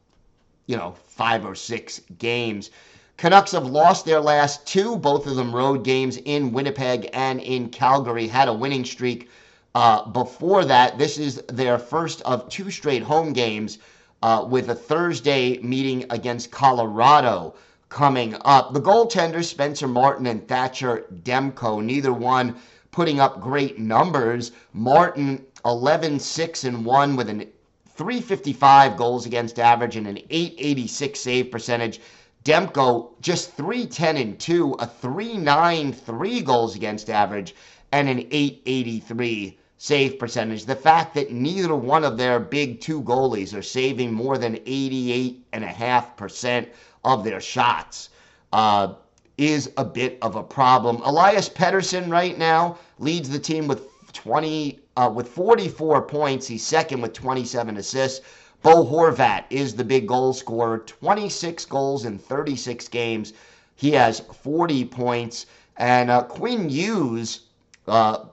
you 0.66 0.76
know, 0.76 0.94
five 1.06 1.44
or 1.44 1.54
six 1.54 2.00
games. 2.18 2.70
Canucks 3.16 3.52
have 3.52 3.66
lost 3.66 4.04
their 4.04 4.20
last 4.20 4.66
two, 4.66 4.96
both 4.96 5.26
of 5.26 5.36
them 5.36 5.54
road 5.54 5.84
games 5.84 6.16
in 6.24 6.52
Winnipeg 6.52 7.08
and 7.12 7.40
in 7.40 7.68
Calgary. 7.68 8.26
Had 8.26 8.48
a 8.48 8.52
winning 8.52 8.84
streak 8.84 9.28
uh, 9.74 10.04
before 10.06 10.64
that. 10.64 10.98
This 10.98 11.18
is 11.18 11.42
their 11.48 11.78
first 11.78 12.22
of 12.22 12.48
two 12.48 12.70
straight 12.70 13.02
home 13.02 13.32
games 13.32 13.78
uh, 14.22 14.44
with 14.48 14.70
a 14.70 14.74
Thursday 14.74 15.58
meeting 15.58 16.06
against 16.10 16.50
Colorado 16.50 17.54
coming 17.94 18.36
up. 18.44 18.74
The 18.74 18.80
goaltenders, 18.80 19.44
Spencer 19.44 19.86
Martin 19.86 20.26
and 20.26 20.48
Thatcher 20.48 21.06
Demko, 21.22 21.80
neither 21.80 22.12
one 22.12 22.56
putting 22.90 23.20
up 23.20 23.40
great 23.40 23.78
numbers. 23.78 24.50
Martin 24.72 25.46
11 25.64 26.18
6 26.18 26.64
and 26.64 26.84
1 26.84 27.14
with 27.14 27.28
an 27.28 27.46
355 27.94 28.96
goals 28.96 29.26
against 29.26 29.60
average 29.60 29.94
and 29.94 30.08
an 30.08 30.18
886 30.28 31.20
save 31.20 31.52
percentage. 31.52 32.00
Demko 32.44 33.10
just 33.20 33.52
310 33.52 34.16
and 34.16 34.40
2, 34.40 34.72
a 34.80 34.88
393 34.88 36.42
goals 36.42 36.74
against 36.74 37.08
average 37.08 37.54
and 37.92 38.08
an 38.08 38.26
883 38.32 39.56
save 39.78 40.18
percentage. 40.18 40.64
The 40.64 40.74
fact 40.74 41.14
that 41.14 41.30
neither 41.30 41.76
one 41.76 42.02
of 42.02 42.18
their 42.18 42.40
big 42.40 42.80
two 42.80 43.02
goalies 43.02 43.56
are 43.56 43.62
saving 43.62 44.12
more 44.12 44.36
than 44.36 44.56
88.5% 44.56 46.66
of 47.04 47.24
their 47.24 47.40
shots 47.40 48.10
uh, 48.52 48.94
is 49.36 49.70
a 49.76 49.84
bit 49.84 50.18
of 50.22 50.36
a 50.36 50.42
problem. 50.42 50.96
Elias 51.04 51.48
Pettersson 51.48 52.10
right 52.10 52.38
now 52.38 52.78
leads 52.98 53.28
the 53.28 53.38
team 53.38 53.66
with 53.66 53.82
20 54.12 54.80
uh, 54.96 55.10
with 55.12 55.28
44 55.28 56.02
points. 56.02 56.46
He's 56.46 56.64
second 56.64 57.00
with 57.00 57.12
27 57.12 57.76
assists. 57.76 58.24
Bo 58.62 58.84
Horvat 58.84 59.44
is 59.50 59.74
the 59.74 59.84
big 59.84 60.08
goal 60.08 60.32
scorer, 60.32 60.78
26 60.78 61.64
goals 61.66 62.04
in 62.04 62.18
36 62.18 62.88
games. 62.88 63.32
He 63.74 63.90
has 63.90 64.20
40 64.20 64.86
points. 64.86 65.46
And 65.76 66.10
uh, 66.10 66.22
Quinn 66.22 66.68
Hughes 66.68 67.40
uh, 67.86 68.24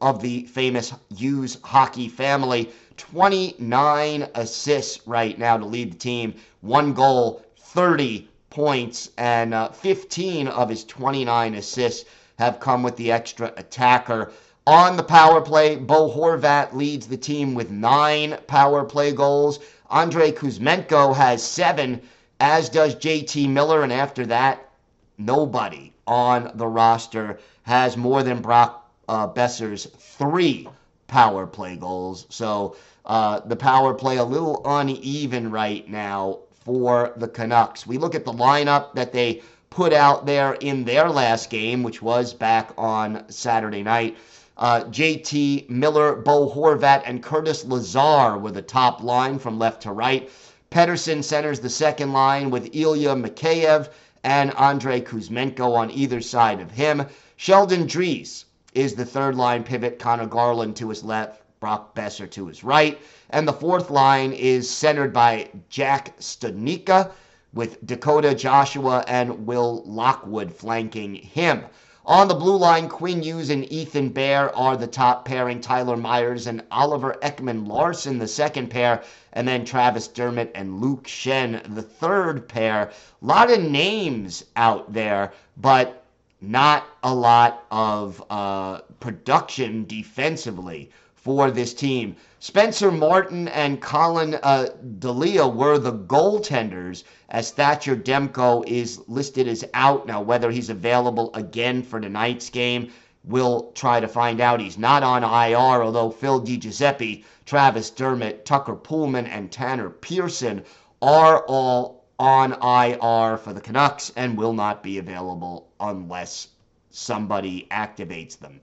of 0.00 0.22
the 0.22 0.44
famous 0.44 0.92
Hughes 1.14 1.58
hockey 1.62 2.08
family, 2.08 2.70
29 2.96 4.28
assists 4.34 5.06
right 5.06 5.38
now 5.38 5.56
to 5.56 5.66
lead 5.66 5.92
the 5.92 5.98
team. 5.98 6.34
One 6.60 6.92
goal, 6.92 7.44
30 7.74 8.28
points, 8.50 9.10
and 9.18 9.52
uh, 9.52 9.68
15 9.68 10.46
of 10.46 10.68
his 10.68 10.84
29 10.84 11.54
assists 11.56 12.08
have 12.38 12.60
come 12.60 12.84
with 12.84 12.96
the 12.96 13.10
extra 13.10 13.52
attacker. 13.56 14.32
On 14.64 14.96
the 14.96 15.02
power 15.02 15.40
play, 15.40 15.74
Bo 15.74 16.08
Horvat 16.08 16.72
leads 16.72 17.08
the 17.08 17.16
team 17.16 17.54
with 17.54 17.72
nine 17.72 18.38
power 18.46 18.84
play 18.84 19.10
goals. 19.12 19.58
Andrei 19.90 20.30
Kuzmenko 20.30 21.14
has 21.16 21.42
seven, 21.42 22.00
as 22.38 22.68
does 22.68 22.94
JT 22.94 23.48
Miller. 23.48 23.82
And 23.82 23.92
after 23.92 24.24
that, 24.26 24.70
nobody 25.18 25.92
on 26.06 26.52
the 26.54 26.68
roster 26.68 27.40
has 27.62 27.96
more 27.96 28.22
than 28.22 28.40
Brock 28.40 28.88
uh, 29.08 29.26
Boeser's 29.26 29.86
three 29.98 30.68
power 31.08 31.46
play 31.46 31.74
goals. 31.74 32.26
So 32.30 32.76
uh, 33.04 33.40
the 33.40 33.56
power 33.56 33.94
play 33.94 34.16
a 34.16 34.24
little 34.24 34.62
uneven 34.64 35.50
right 35.50 35.88
now 35.88 36.38
for 36.64 37.12
the 37.16 37.28
Canucks. 37.28 37.86
We 37.86 37.98
look 37.98 38.14
at 38.14 38.24
the 38.24 38.32
lineup 38.32 38.94
that 38.94 39.12
they 39.12 39.42
put 39.70 39.92
out 39.92 40.24
there 40.24 40.54
in 40.54 40.84
their 40.84 41.10
last 41.10 41.50
game, 41.50 41.82
which 41.82 42.00
was 42.00 42.32
back 42.32 42.72
on 42.78 43.24
Saturday 43.28 43.82
night. 43.82 44.16
Uh, 44.56 44.84
JT 44.84 45.68
Miller, 45.68 46.14
Bo 46.14 46.48
Horvat, 46.48 47.02
and 47.06 47.22
Curtis 47.22 47.64
Lazar 47.64 48.38
were 48.38 48.52
the 48.52 48.62
top 48.62 49.02
line 49.02 49.38
from 49.38 49.58
left 49.58 49.82
to 49.82 49.92
right. 49.92 50.30
Pettersson 50.70 51.22
centers 51.22 51.60
the 51.60 51.70
second 51.70 52.12
line 52.12 52.50
with 52.50 52.74
Ilya 52.74 53.16
Mikheyev 53.16 53.90
and 54.22 54.56
Andrei 54.56 55.00
Kuzmenko 55.00 55.74
on 55.74 55.90
either 55.90 56.20
side 56.20 56.60
of 56.60 56.70
him. 56.70 57.06
Sheldon 57.36 57.86
Dries 57.86 58.44
is 58.74 58.94
the 58.94 59.04
third 59.04 59.34
line 59.34 59.64
pivot, 59.64 59.98
Conor 59.98 60.26
Garland 60.26 60.76
to 60.76 60.88
his 60.88 61.04
left, 61.04 61.42
Brock 61.64 61.94
Boeser 61.94 62.30
to 62.32 62.46
his 62.46 62.62
right. 62.62 63.00
And 63.30 63.48
the 63.48 63.52
fourth 63.54 63.88
line 63.88 64.34
is 64.34 64.68
centered 64.68 65.14
by 65.14 65.48
Jack 65.70 66.14
Studnicka 66.18 67.10
with 67.54 67.86
Dakota 67.86 68.34
Joshua 68.34 69.02
and 69.08 69.46
Will 69.46 69.82
Lockwood 69.86 70.52
flanking 70.52 71.14
him. 71.14 71.64
On 72.04 72.28
the 72.28 72.34
blue 72.34 72.58
line, 72.58 72.86
Quinn 72.90 73.22
Hughes 73.22 73.48
and 73.48 73.72
Ethan 73.72 74.10
Bear 74.10 74.54
are 74.54 74.76
the 74.76 74.86
top 74.86 75.24
pairing. 75.24 75.62
Tyler 75.62 75.96
Myers 75.96 76.46
and 76.48 76.62
Oliver 76.70 77.16
Ekman-Larsson, 77.22 78.18
the 78.18 78.28
second 78.28 78.68
pair. 78.68 79.02
And 79.32 79.48
then 79.48 79.64
Travis 79.64 80.06
Dermott 80.08 80.52
and 80.54 80.82
Luke 80.82 81.04
Schenn, 81.04 81.62
the 81.74 81.80
third 81.80 82.46
pair. 82.46 82.90
A 83.22 83.24
lot 83.24 83.50
of 83.50 83.62
names 83.62 84.44
out 84.54 84.92
there, 84.92 85.32
but 85.56 86.04
not 86.42 86.86
a 87.02 87.14
lot 87.14 87.64
of 87.70 88.22
uh, 88.28 88.80
production 89.00 89.86
defensively 89.86 90.90
for 91.24 91.50
this 91.50 91.72
team. 91.72 92.14
Spencer 92.38 92.92
Martin 92.92 93.48
and 93.48 93.80
Collin 93.80 94.38
uh, 94.42 94.68
Delia 94.98 95.48
were 95.48 95.78
the 95.78 95.94
goaltenders, 95.94 97.04
as 97.30 97.50
Thatcher 97.50 97.96
Demko 97.96 98.62
is 98.68 99.00
listed 99.08 99.48
as 99.48 99.64
out 99.72 100.06
now. 100.06 100.20
Whether 100.20 100.50
he's 100.50 100.68
available 100.68 101.30
again 101.32 101.82
for 101.82 101.98
tonight's 101.98 102.50
game, 102.50 102.92
we'll 103.24 103.72
try 103.72 104.00
to 104.00 104.06
find 104.06 104.38
out. 104.42 104.60
He's 104.60 104.76
not 104.76 105.02
on 105.02 105.24
IR, 105.24 105.82
although 105.82 106.10
Phil 106.10 106.42
DiGiuseppe, 106.42 107.24
Travis 107.46 107.88
Dermott, 107.88 108.44
Tucker 108.44 108.76
Poolman, 108.76 109.26
and 109.26 109.50
Tanner 109.50 109.88
Pearson 109.88 110.62
are 111.00 111.42
all 111.46 112.04
on 112.18 112.52
IR 112.52 113.38
for 113.38 113.54
the 113.54 113.62
Canucks 113.62 114.12
and 114.14 114.36
will 114.36 114.52
not 114.52 114.82
be 114.82 114.98
available 114.98 115.68
unless 115.80 116.48
somebody 116.90 117.66
activates 117.70 118.38
them. 118.38 118.60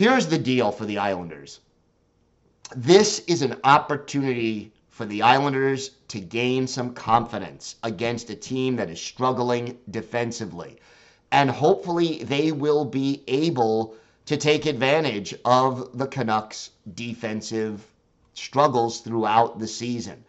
Here's 0.00 0.28
the 0.28 0.38
deal 0.38 0.72
for 0.72 0.86
the 0.86 0.96
Islanders 0.96 1.60
this 2.74 3.18
is 3.26 3.42
an 3.42 3.56
opportunity 3.64 4.72
for 4.88 5.04
the 5.04 5.20
Islanders 5.20 5.90
to 6.08 6.20
gain 6.20 6.66
some 6.66 6.94
confidence 6.94 7.76
against 7.82 8.30
a 8.30 8.34
team 8.34 8.76
that 8.76 8.88
is 8.88 8.98
struggling 8.98 9.76
defensively. 9.90 10.78
And 11.32 11.50
hopefully 11.50 12.24
they 12.24 12.50
will 12.50 12.86
be 12.86 13.22
able 13.28 13.94
to 14.24 14.38
take 14.38 14.64
advantage 14.64 15.34
of 15.44 15.98
the 15.98 16.06
Canucks' 16.06 16.70
defensive 16.94 17.86
struggles 18.32 19.00
throughout 19.00 19.58
the 19.58 19.68
season. 19.68 20.24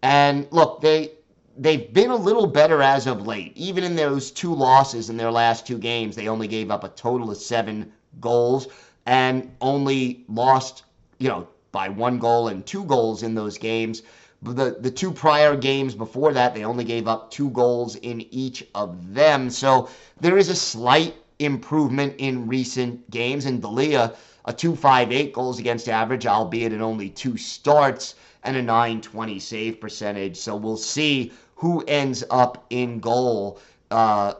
And 0.00 0.46
look, 0.52 0.80
they 0.80 1.10
they've 1.56 1.92
been 1.92 2.10
a 2.10 2.24
little 2.28 2.46
better 2.46 2.82
as 2.82 3.08
of 3.08 3.26
late. 3.26 3.56
Even 3.56 3.82
in 3.82 3.96
those 3.96 4.30
two 4.30 4.54
losses 4.54 5.10
in 5.10 5.16
their 5.16 5.32
last 5.32 5.66
two 5.66 5.78
games, 5.78 6.14
they 6.14 6.28
only 6.28 6.46
gave 6.46 6.70
up 6.70 6.84
a 6.84 6.88
total 6.90 7.32
of 7.32 7.36
7 7.38 7.92
goals 8.20 8.68
and 9.08 9.50
only 9.62 10.22
lost, 10.28 10.84
you 11.16 11.28
know, 11.30 11.48
by 11.72 11.88
one 11.88 12.18
goal 12.18 12.48
and 12.48 12.66
two 12.66 12.84
goals 12.84 13.22
in 13.22 13.34
those 13.34 13.56
games. 13.56 14.02
The, 14.42 14.76
the 14.78 14.90
two 14.90 15.10
prior 15.10 15.56
games 15.56 15.94
before 15.94 16.34
that, 16.34 16.54
they 16.54 16.62
only 16.62 16.84
gave 16.84 17.08
up 17.08 17.30
two 17.30 17.48
goals 17.50 17.96
in 17.96 18.20
each 18.30 18.66
of 18.74 19.14
them. 19.14 19.48
So 19.48 19.88
there 20.20 20.36
is 20.36 20.50
a 20.50 20.54
slight 20.54 21.14
improvement 21.38 22.16
in 22.18 22.46
recent 22.46 23.10
games. 23.10 23.46
And 23.46 23.62
Delia, 23.62 24.12
a 24.44 24.52
258 24.52 25.32
goals 25.32 25.58
against 25.58 25.88
average, 25.88 26.26
albeit 26.26 26.74
in 26.74 26.82
only 26.82 27.08
two 27.08 27.38
starts, 27.38 28.14
and 28.44 28.58
a 28.58 28.62
920 28.62 29.38
save 29.38 29.80
percentage. 29.80 30.36
So 30.36 30.54
we'll 30.54 30.76
see 30.76 31.32
who 31.54 31.82
ends 31.88 32.24
up 32.30 32.66
in 32.68 33.00
goal. 33.00 33.58
Uh, 33.90 34.34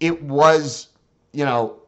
it 0.00 0.22
was, 0.22 0.88
you 1.32 1.44
know, 1.44 1.83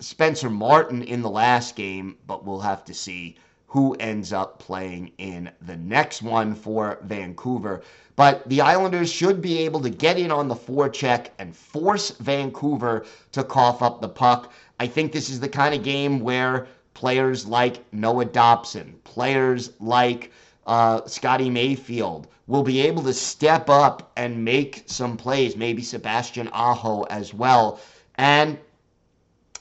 Spencer 0.00 0.50
Martin 0.50 1.02
in 1.02 1.22
the 1.22 1.30
last 1.30 1.76
game, 1.76 2.16
but 2.26 2.44
we'll 2.44 2.60
have 2.60 2.84
to 2.86 2.94
see 2.94 3.36
who 3.66 3.94
ends 4.00 4.32
up 4.32 4.58
playing 4.58 5.12
in 5.18 5.50
the 5.60 5.76
next 5.76 6.22
one 6.22 6.54
for 6.54 6.98
Vancouver. 7.02 7.82
But 8.16 8.48
the 8.48 8.62
Islanders 8.62 9.12
should 9.12 9.42
be 9.42 9.58
able 9.58 9.80
to 9.80 9.90
get 9.90 10.18
in 10.18 10.30
on 10.30 10.48
the 10.48 10.54
forecheck 10.54 11.28
and 11.38 11.54
force 11.54 12.10
Vancouver 12.12 13.04
to 13.32 13.44
cough 13.44 13.82
up 13.82 14.00
the 14.00 14.08
puck. 14.08 14.52
I 14.80 14.86
think 14.86 15.12
this 15.12 15.28
is 15.28 15.38
the 15.38 15.48
kind 15.48 15.74
of 15.74 15.82
game 15.82 16.20
where 16.20 16.66
players 16.94 17.46
like 17.46 17.84
Noah 17.92 18.24
Dobson, 18.24 18.98
players 19.04 19.72
like 19.80 20.32
uh, 20.66 21.06
Scotty 21.06 21.50
Mayfield 21.50 22.26
will 22.46 22.62
be 22.62 22.80
able 22.80 23.02
to 23.02 23.12
step 23.12 23.68
up 23.68 24.10
and 24.16 24.44
make 24.44 24.82
some 24.86 25.16
plays, 25.16 25.56
maybe 25.56 25.82
Sebastian 25.82 26.48
Aho 26.52 27.02
as 27.04 27.34
well. 27.34 27.80
And 28.16 28.58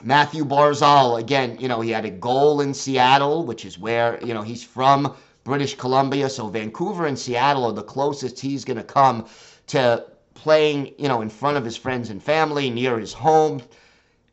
Mathew 0.04 0.46
Barzal, 0.46 1.20
again, 1.20 1.58
you 1.60 1.68
know, 1.68 1.82
he 1.82 1.90
had 1.90 2.06
a 2.06 2.12
goal 2.12 2.62
in 2.62 2.74
Seattle, 2.74 3.46
which 3.46 3.66
is 3.66 3.80
where, 3.80 4.24
you 4.24 4.34
know, 4.34 4.42
he's 4.42 4.64
from 4.64 5.16
British 5.44 5.76
Columbia. 5.76 6.30
So 6.30 6.48
Vancouver 6.48 7.06
and 7.08 7.18
Seattle 7.18 7.66
are 7.66 7.74
the 7.74 7.84
closest 7.84 8.40
he's 8.40 8.64
going 8.64 8.78
to 8.78 8.84
come 8.84 9.28
to 9.68 10.06
playing, 10.34 10.94
you 10.98 11.08
know, 11.08 11.22
in 11.22 11.30
front 11.30 11.58
of 11.58 11.66
his 11.66 11.76
friends 11.76 12.10
and 12.10 12.22
family, 12.22 12.70
near 12.70 13.00
his 13.00 13.14
home. 13.14 13.62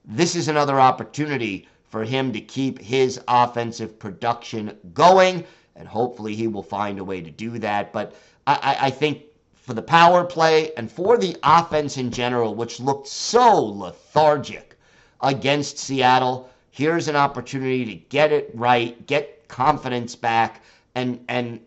This 0.04 0.36
is 0.36 0.48
another 0.48 0.78
opportunity 0.78 1.66
for 1.88 2.04
him 2.04 2.32
to 2.32 2.40
keep 2.40 2.78
his 2.78 3.20
offensive 3.26 3.98
production 3.98 4.76
going 4.92 5.44
and 5.76 5.88
hopefully 5.88 6.34
he 6.34 6.46
will 6.46 6.62
find 6.62 6.98
a 6.98 7.04
way 7.04 7.20
to 7.20 7.30
do 7.30 7.58
that. 7.58 7.92
But 7.92 8.14
I, 8.46 8.76
I 8.82 8.90
think 8.90 9.22
for 9.54 9.74
the 9.74 9.82
power 9.82 10.24
play 10.24 10.72
and 10.76 10.90
for 10.90 11.16
the 11.16 11.36
offense 11.42 11.96
in 11.96 12.10
general, 12.10 12.54
which 12.54 12.80
looked 12.80 13.08
so 13.08 13.64
lethargic 13.64 14.73
against 15.20 15.78
Seattle, 15.78 16.50
here's 16.70 17.08
an 17.08 17.16
opportunity 17.16 17.84
to 17.84 17.94
get 17.94 18.32
it 18.32 18.50
right, 18.54 19.06
get 19.06 19.48
confidence 19.48 20.16
back, 20.16 20.62
and 20.94 21.24
and 21.28 21.60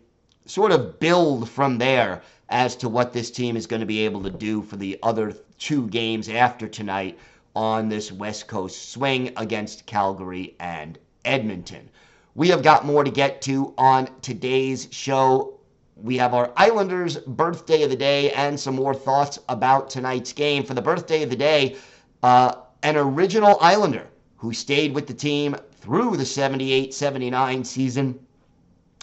sort 0.46 0.72
of 0.72 0.98
build 0.98 1.48
from 1.48 1.78
there 1.78 2.22
as 2.48 2.74
to 2.76 2.88
what 2.88 3.12
this 3.12 3.30
team 3.30 3.56
is 3.56 3.66
going 3.66 3.80
to 3.80 3.86
be 3.86 4.04
able 4.04 4.22
to 4.22 4.30
do 4.30 4.62
for 4.62 4.76
the 4.76 4.98
other 5.02 5.34
two 5.58 5.86
games 5.88 6.28
after 6.28 6.66
tonight 6.66 7.18
on 7.54 7.88
this 7.88 8.12
West 8.12 8.46
Coast 8.46 8.90
swing 8.92 9.32
against 9.36 9.84
Calgary 9.86 10.54
and 10.60 10.98
Edmonton. 11.24 11.88
We 12.34 12.48
have 12.48 12.62
got 12.62 12.86
more 12.86 13.04
to 13.04 13.10
get 13.10 13.42
to 13.42 13.74
on 13.76 14.08
today's 14.22 14.88
show. 14.90 15.58
We 15.96 16.16
have 16.18 16.34
our 16.34 16.52
Islanders 16.56 17.18
birthday 17.18 17.82
of 17.82 17.90
the 17.90 17.96
day 17.96 18.30
and 18.32 18.58
some 18.58 18.76
more 18.76 18.94
thoughts 18.94 19.40
about 19.48 19.90
tonight's 19.90 20.32
game. 20.32 20.64
For 20.64 20.74
the 20.74 20.82
birthday 20.82 21.24
of 21.24 21.30
the 21.30 21.36
day, 21.36 21.76
uh, 22.22 22.54
an 22.82 22.96
original 22.96 23.58
Islander 23.60 24.06
who 24.36 24.52
stayed 24.52 24.94
with 24.94 25.06
the 25.06 25.14
team 25.14 25.56
through 25.80 26.16
the 26.16 26.24
78 26.24 26.94
79 26.94 27.64
season. 27.64 28.18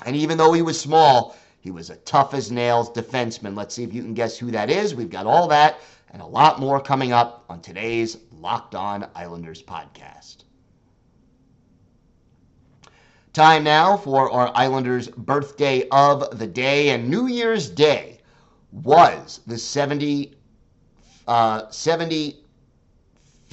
And 0.05 0.15
even 0.15 0.37
though 0.37 0.53
he 0.53 0.61
was 0.61 0.79
small, 0.79 1.35
he 1.59 1.71
was 1.71 1.89
a 1.89 1.95
tough 1.97 2.33
as 2.33 2.51
nails 2.51 2.89
defenseman. 2.91 3.55
Let's 3.55 3.75
see 3.75 3.83
if 3.83 3.93
you 3.93 4.01
can 4.01 4.13
guess 4.13 4.37
who 4.37 4.51
that 4.51 4.69
is. 4.69 4.93
We've 4.93 5.09
got 5.09 5.25
all 5.25 5.47
that 5.47 5.79
and 6.11 6.21
a 6.21 6.25
lot 6.25 6.59
more 6.59 6.79
coming 6.79 7.11
up 7.11 7.43
on 7.49 7.59
today's 7.59 8.17
Locked 8.31 8.75
On 8.75 9.05
Islanders 9.15 9.61
podcast. 9.61 10.43
Time 13.33 13.65
now 13.65 13.97
for 13.97 14.31
our 14.31 14.49
Islanders 14.55 15.09
birthday 15.09 15.85
of 15.89 16.39
the 16.39 16.47
day. 16.47 16.91
And 16.91 17.09
New 17.09 17.27
Year's 17.27 17.69
Day 17.69 18.19
was 18.71 19.41
the 19.45 19.57
70, 19.57 20.35
uh, 21.27 21.69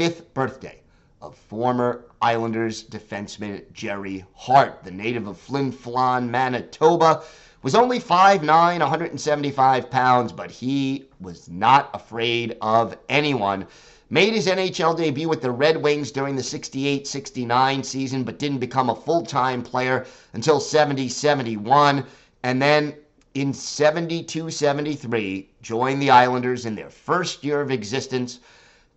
75th 0.03 0.35
birthday 0.35 0.81
of 1.21 1.37
former 1.37 2.07
Islanders 2.21 2.83
defenseman 2.83 3.63
Gerry 3.73 4.25
Hart, 4.35 4.83
the 4.83 4.91
native 4.91 5.29
of 5.29 5.39
Flin 5.39 5.71
Flon, 5.71 6.29
Manitoba 6.29 7.23
was 7.63 7.77
only 7.77 8.01
5'9, 8.01 8.45
175 8.81 9.91
pounds, 9.91 10.33
but 10.33 10.51
he 10.51 11.05
was 11.21 11.49
not 11.49 11.89
afraid 11.95 12.57
of 12.61 12.97
anyone. 13.09 13.65
Made 14.11 14.35
his 14.35 14.49
NHL 14.49 14.97
debut 14.97 15.29
with 15.29 15.41
the 15.41 15.53
Red 15.53 15.77
Wings 15.77 16.11
during 16.11 16.35
the 16.35 16.43
68 16.43 17.07
69 17.07 17.85
season, 17.85 18.25
but 18.25 18.41
didn't 18.41 18.59
become 18.59 18.91
a 18.91 18.97
full 18.97 19.25
time 19.25 19.63
player 19.63 20.05
until 20.33 20.59
70 20.59 21.09
71. 21.09 22.05
And 22.43 22.61
then 22.61 22.95
in 23.35 23.55
72 23.55 24.51
73, 24.51 25.49
joined 25.63 26.03
the 26.03 26.11
Islanders 26.11 26.67
in 26.67 26.75
their 26.75 26.91
first 26.91 27.45
year 27.45 27.61
of 27.61 27.71
existence. 27.71 28.41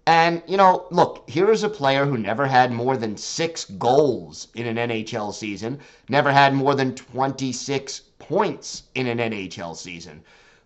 And, 0.08 0.44
you 0.46 0.56
know, 0.56 0.86
look, 0.92 1.28
here 1.28 1.50
is 1.50 1.64
a 1.64 1.70
player 1.70 2.06
who 2.06 2.18
never 2.18 2.46
had 2.46 2.72
more 2.72 2.96
than 2.96 3.18
six 3.18 3.66
goals 3.66 4.50
in 4.54 4.68
an 4.68 4.78
NHL 4.78 5.34
season, 5.34 5.80
never 6.10 6.32
had 6.32 6.54
more 6.54 6.76
than 6.76 6.94
26 6.94 8.02
points 8.20 8.84
in 8.94 9.08
an 9.08 9.18
NHL 9.18 9.76
season. 9.76 10.24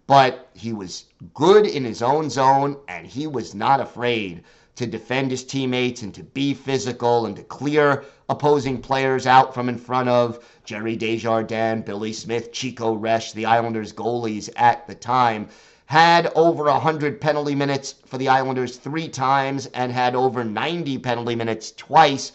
But 0.07 0.49
he 0.53 0.73
was 0.73 1.05
good 1.33 1.65
in 1.65 1.85
his 1.85 2.01
own 2.01 2.29
zone, 2.29 2.77
and 2.89 3.07
he 3.07 3.27
was 3.27 3.55
not 3.55 3.79
afraid 3.79 4.43
to 4.75 4.85
defend 4.85 5.31
his 5.31 5.43
teammates 5.45 6.01
and 6.01 6.13
to 6.15 6.23
be 6.23 6.53
physical 6.53 7.25
and 7.25 7.35
to 7.35 7.43
clear 7.43 8.03
opposing 8.27 8.81
players 8.81 9.25
out 9.25 9.53
from 9.53 9.69
in 9.69 9.77
front 9.77 10.09
of 10.09 10.43
Gerry 10.65 10.95
Desjardins, 10.95 11.85
Billy 11.85 12.11
Smith, 12.11 12.51
Chico 12.51 12.95
Resch, 12.97 13.33
the 13.33 13.45
Islanders 13.45 13.93
goalies 13.93 14.49
at 14.55 14.85
the 14.87 14.95
time. 14.95 15.47
Had 15.89 16.31
over 16.35 16.65
100 16.65 17.19
penalty 17.19 17.55
minutes 17.55 17.95
for 18.05 18.19
the 18.19 18.27
Islanders 18.27 18.77
three 18.77 19.07
times 19.07 19.65
and 19.73 19.91
had 19.91 20.13
over 20.13 20.43
90 20.43 20.99
penalty 20.99 21.33
minutes 21.33 21.71
twice. 21.71 22.31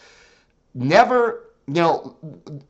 Never 0.73 1.45
you 1.65 1.75
know, 1.75 2.17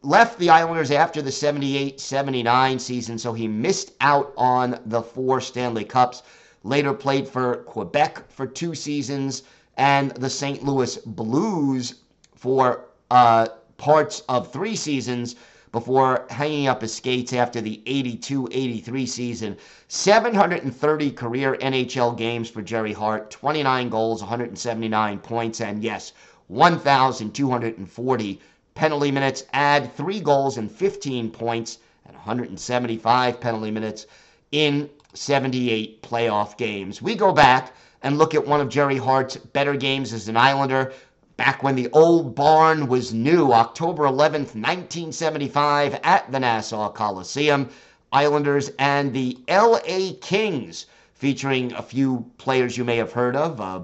left 0.04 0.38
the 0.38 0.52
Islanders 0.52 0.92
after 0.92 1.24
the 1.24 1.32
78 1.32 2.00
79 2.00 2.78
season, 2.78 3.18
so 3.18 3.34
he 3.34 3.48
missed 3.48 3.94
out 4.00 4.32
on 4.38 4.80
the 4.86 5.02
four 5.02 5.42
Stanley 5.42 5.86
Cups. 5.86 6.22
Later 6.62 6.94
played 6.94 7.28
for 7.28 7.64
Quebec 7.64 8.30
for 8.30 8.46
two 8.46 8.76
seasons 8.76 9.42
and 9.78 10.12
the 10.12 10.30
St. 10.30 10.64
Louis 10.64 10.98
Blues 10.98 11.96
for 12.36 12.86
uh, 13.10 13.48
parts 13.78 14.22
of 14.30 14.54
three 14.54 14.76
seasons 14.76 15.36
before 15.76 16.26
hanging 16.30 16.70
up 16.70 16.82
his 16.82 16.94
skates 16.94 17.34
after 17.34 17.60
the 17.60 17.82
82 17.86 18.48
83 18.50 19.06
season. 19.06 19.58
730 19.90 21.12
career 21.12 21.58
NHL 21.60 22.16
games 22.18 22.50
for 22.50 22.62
Gerry 22.62 22.94
Hart, 22.94 23.30
29 23.30 23.90
goals, 23.90 24.22
179 24.22 25.20
points, 25.20 25.60
and 25.60 25.84
yes, 25.84 26.14
1,240 26.48 28.42
penalty 28.74 29.12
minutes, 29.12 29.44
add 29.52 29.94
three 29.98 30.22
goals 30.22 30.58
and 30.58 30.72
15 30.72 31.30
points 31.32 31.80
and 32.06 32.16
175 32.16 33.42
penalty 33.42 33.72
minutes 33.72 34.06
in 34.54 34.90
78 35.14 36.02
playoff 36.02 36.56
games. 36.56 37.02
We 37.02 37.16
go 37.16 37.34
back 37.34 37.74
and 38.02 38.18
look 38.18 38.34
at 38.34 38.48
one 38.48 38.62
of 38.62 38.70
Gerry 38.70 38.98
Hart's 38.98 39.36
better 39.36 39.76
games 39.76 40.14
as 40.14 40.30
an 40.30 40.38
Islander 40.38 40.94
back 41.38 41.64
when 41.64 41.76
the 41.76 41.90
old 41.92 42.34
barn 42.36 42.88
was 42.88 43.14
new, 43.14 43.52
October 43.52 44.04
11th, 44.04 44.56
1975, 44.56 46.00
at 46.04 46.32
the 46.32 46.40
Nassau 46.40 46.90
Coliseum. 46.90 47.70
Islanders 48.12 48.72
and 48.80 49.14
the 49.14 49.38
LA 49.50 50.14
Kings, 50.22 50.86
featuring 51.14 51.74
a 51.74 51.82
few 51.82 52.26
players 52.38 52.78
you 52.78 52.86
may 52.86 52.96
have 52.98 53.12
heard 53.12 53.36
of 53.36 53.60
uh, 53.60 53.82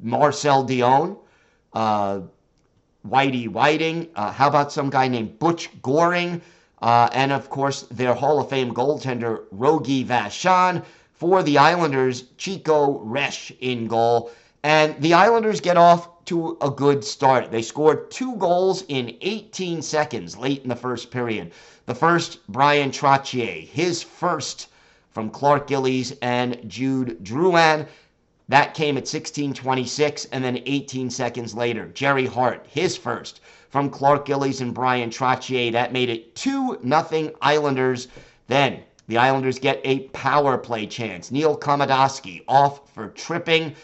Marcel 0.00 0.66
Dionne, 0.66 1.18
uh, 1.74 2.20
Whitey 3.06 3.48
Whiting. 3.48 4.08
Uh, 4.14 4.32
how 4.32 4.48
about 4.48 4.72
some 4.72 4.88
guy 4.88 5.08
named 5.08 5.38
Butch 5.38 5.68
Goring? 5.82 6.40
Uh, 6.80 7.08
and 7.12 7.32
of 7.32 7.50
course, 7.50 7.82
their 7.90 8.14
Hall 8.14 8.40
of 8.40 8.48
Fame 8.48 8.72
goaltender, 8.72 9.44
Rogie 9.50 10.04
Vachon. 10.04 10.82
For 11.12 11.42
the 11.42 11.56
Islanders, 11.56 12.24
Chico 12.36 12.98
Resch 13.00 13.54
in 13.60 13.86
goal. 13.86 14.30
And 14.62 15.00
the 15.00 15.14
Islanders 15.14 15.60
get 15.60 15.76
off 15.78 16.08
to 16.26 16.56
a 16.60 16.70
good 16.70 17.04
start. 17.04 17.50
They 17.50 17.62
scored 17.62 18.10
two 18.10 18.36
goals 18.36 18.84
in 18.88 19.16
18 19.20 19.82
seconds 19.82 20.36
late 20.36 20.62
in 20.62 20.68
the 20.68 20.76
first 20.76 21.10
period. 21.10 21.52
The 21.86 21.94
first, 21.94 22.46
Bryan 22.48 22.90
Trottier, 22.90 23.66
his 23.66 24.02
first 24.02 24.68
from 25.12 25.30
Clark 25.30 25.66
Gillies 25.66 26.14
and 26.22 26.58
Jude 26.68 27.24
Drouin. 27.24 27.86
That 28.48 28.74
came 28.74 28.96
at 28.96 29.08
16:26, 29.08 30.26
and 30.30 30.44
then 30.44 30.62
18 30.66 31.10
seconds 31.10 31.54
later, 31.54 31.86
Gerry 31.94 32.26
Hart, 32.26 32.66
his 32.68 32.96
first 32.96 33.40
from 33.70 33.90
Clark 33.90 34.26
Gillies 34.26 34.60
and 34.60 34.74
Bryan 34.74 35.10
Trottier. 35.10 35.72
That 35.72 35.92
made 35.92 36.10
it 36.10 36.34
2 36.36 36.78
nothing 36.82 37.32
Islanders. 37.40 38.08
Then 38.46 38.80
the 39.08 39.18
Islanders 39.18 39.58
get 39.58 39.80
a 39.84 40.00
power 40.08 40.58
play 40.58 40.86
chance. 40.86 41.30
Neil 41.30 41.56
Komadoski 41.56 42.42
off 42.46 42.92
for 42.92 43.08
tripping, 43.08 43.74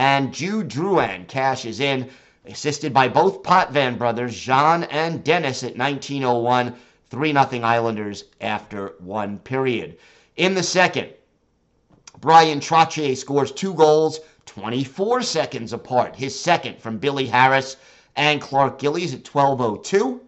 and 0.00 0.32
Jude 0.32 0.68
Drouin 0.68 1.28
cashes 1.28 1.78
in, 1.78 2.08
assisted 2.46 2.90
by 2.94 3.06
both 3.06 3.42
Potvin 3.42 3.98
brothers, 3.98 4.34
Jean 4.34 4.84
and 4.84 5.22
Denis 5.22 5.62
at 5.62 5.76
1901. 5.76 6.74
3 7.10 7.32
0 7.32 7.44
Islanders 7.62 8.24
after 8.40 8.94
one 9.00 9.38
period. 9.40 9.98
In 10.38 10.54
the 10.54 10.62
second, 10.62 11.10
Bryan 12.18 12.60
Trottier 12.60 13.14
scores 13.14 13.52
two 13.52 13.74
goals 13.74 14.20
24 14.46 15.20
seconds 15.20 15.74
apart. 15.74 16.16
His 16.16 16.38
second 16.38 16.80
from 16.80 16.96
Billy 16.96 17.26
Harris 17.26 17.76
and 18.16 18.40
Clark 18.40 18.78
Gillies 18.78 19.12
at 19.12 19.24
12.02. 19.24 20.18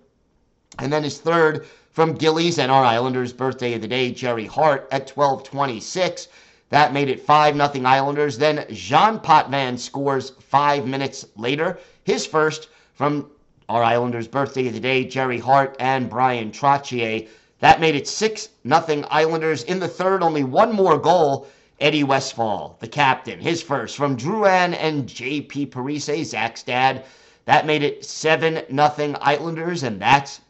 And 0.80 0.92
then 0.92 1.02
his 1.02 1.16
third 1.16 1.66
from 1.92 2.12
Gillies 2.12 2.58
and 2.58 2.70
our 2.70 2.84
Islanders' 2.84 3.32
birthday 3.32 3.72
of 3.72 3.80
the 3.80 3.88
day, 3.88 4.10
Gerry 4.12 4.46
Hart, 4.46 4.86
at 4.92 5.08
12.26. 5.08 6.28
That 6.72 6.94
made 6.94 7.10
it 7.10 7.20
5 7.20 7.54
0 7.54 7.84
Islanders. 7.84 8.38
Then 8.38 8.64
Jean 8.70 9.18
Potvin 9.18 9.76
scores 9.76 10.30
five 10.40 10.86
minutes 10.86 11.26
later. 11.36 11.78
His 12.02 12.24
first 12.24 12.70
from 12.94 13.26
our 13.68 13.82
Islanders' 13.82 14.26
birthday 14.26 14.68
of 14.68 14.72
the 14.72 14.80
day, 14.80 15.04
Gerry 15.04 15.38
Hart 15.38 15.76
and 15.78 16.08
Bryan 16.08 16.50
Trottier. 16.50 17.28
That 17.60 17.78
made 17.78 17.94
it 17.94 18.08
6 18.08 18.48
0 18.66 19.04
Islanders. 19.10 19.64
In 19.64 19.80
the 19.80 19.86
third, 19.86 20.22
only 20.22 20.44
one 20.44 20.72
more 20.72 20.96
goal 20.96 21.46
Eddie 21.78 22.04
Westfall, 22.04 22.78
the 22.80 22.88
captain, 22.88 23.38
his 23.38 23.62
first 23.62 23.94
from 23.94 24.16
Drouin 24.16 24.72
and 24.72 25.06
J.P. 25.06 25.66
Parise, 25.66 26.24
Zach's 26.24 26.62
dad. 26.62 27.04
That 27.44 27.66
made 27.66 27.82
it 27.82 28.02
7 28.02 28.62
nothing 28.70 29.14
Islanders, 29.20 29.82
and 29.82 30.00
that's 30.00 30.40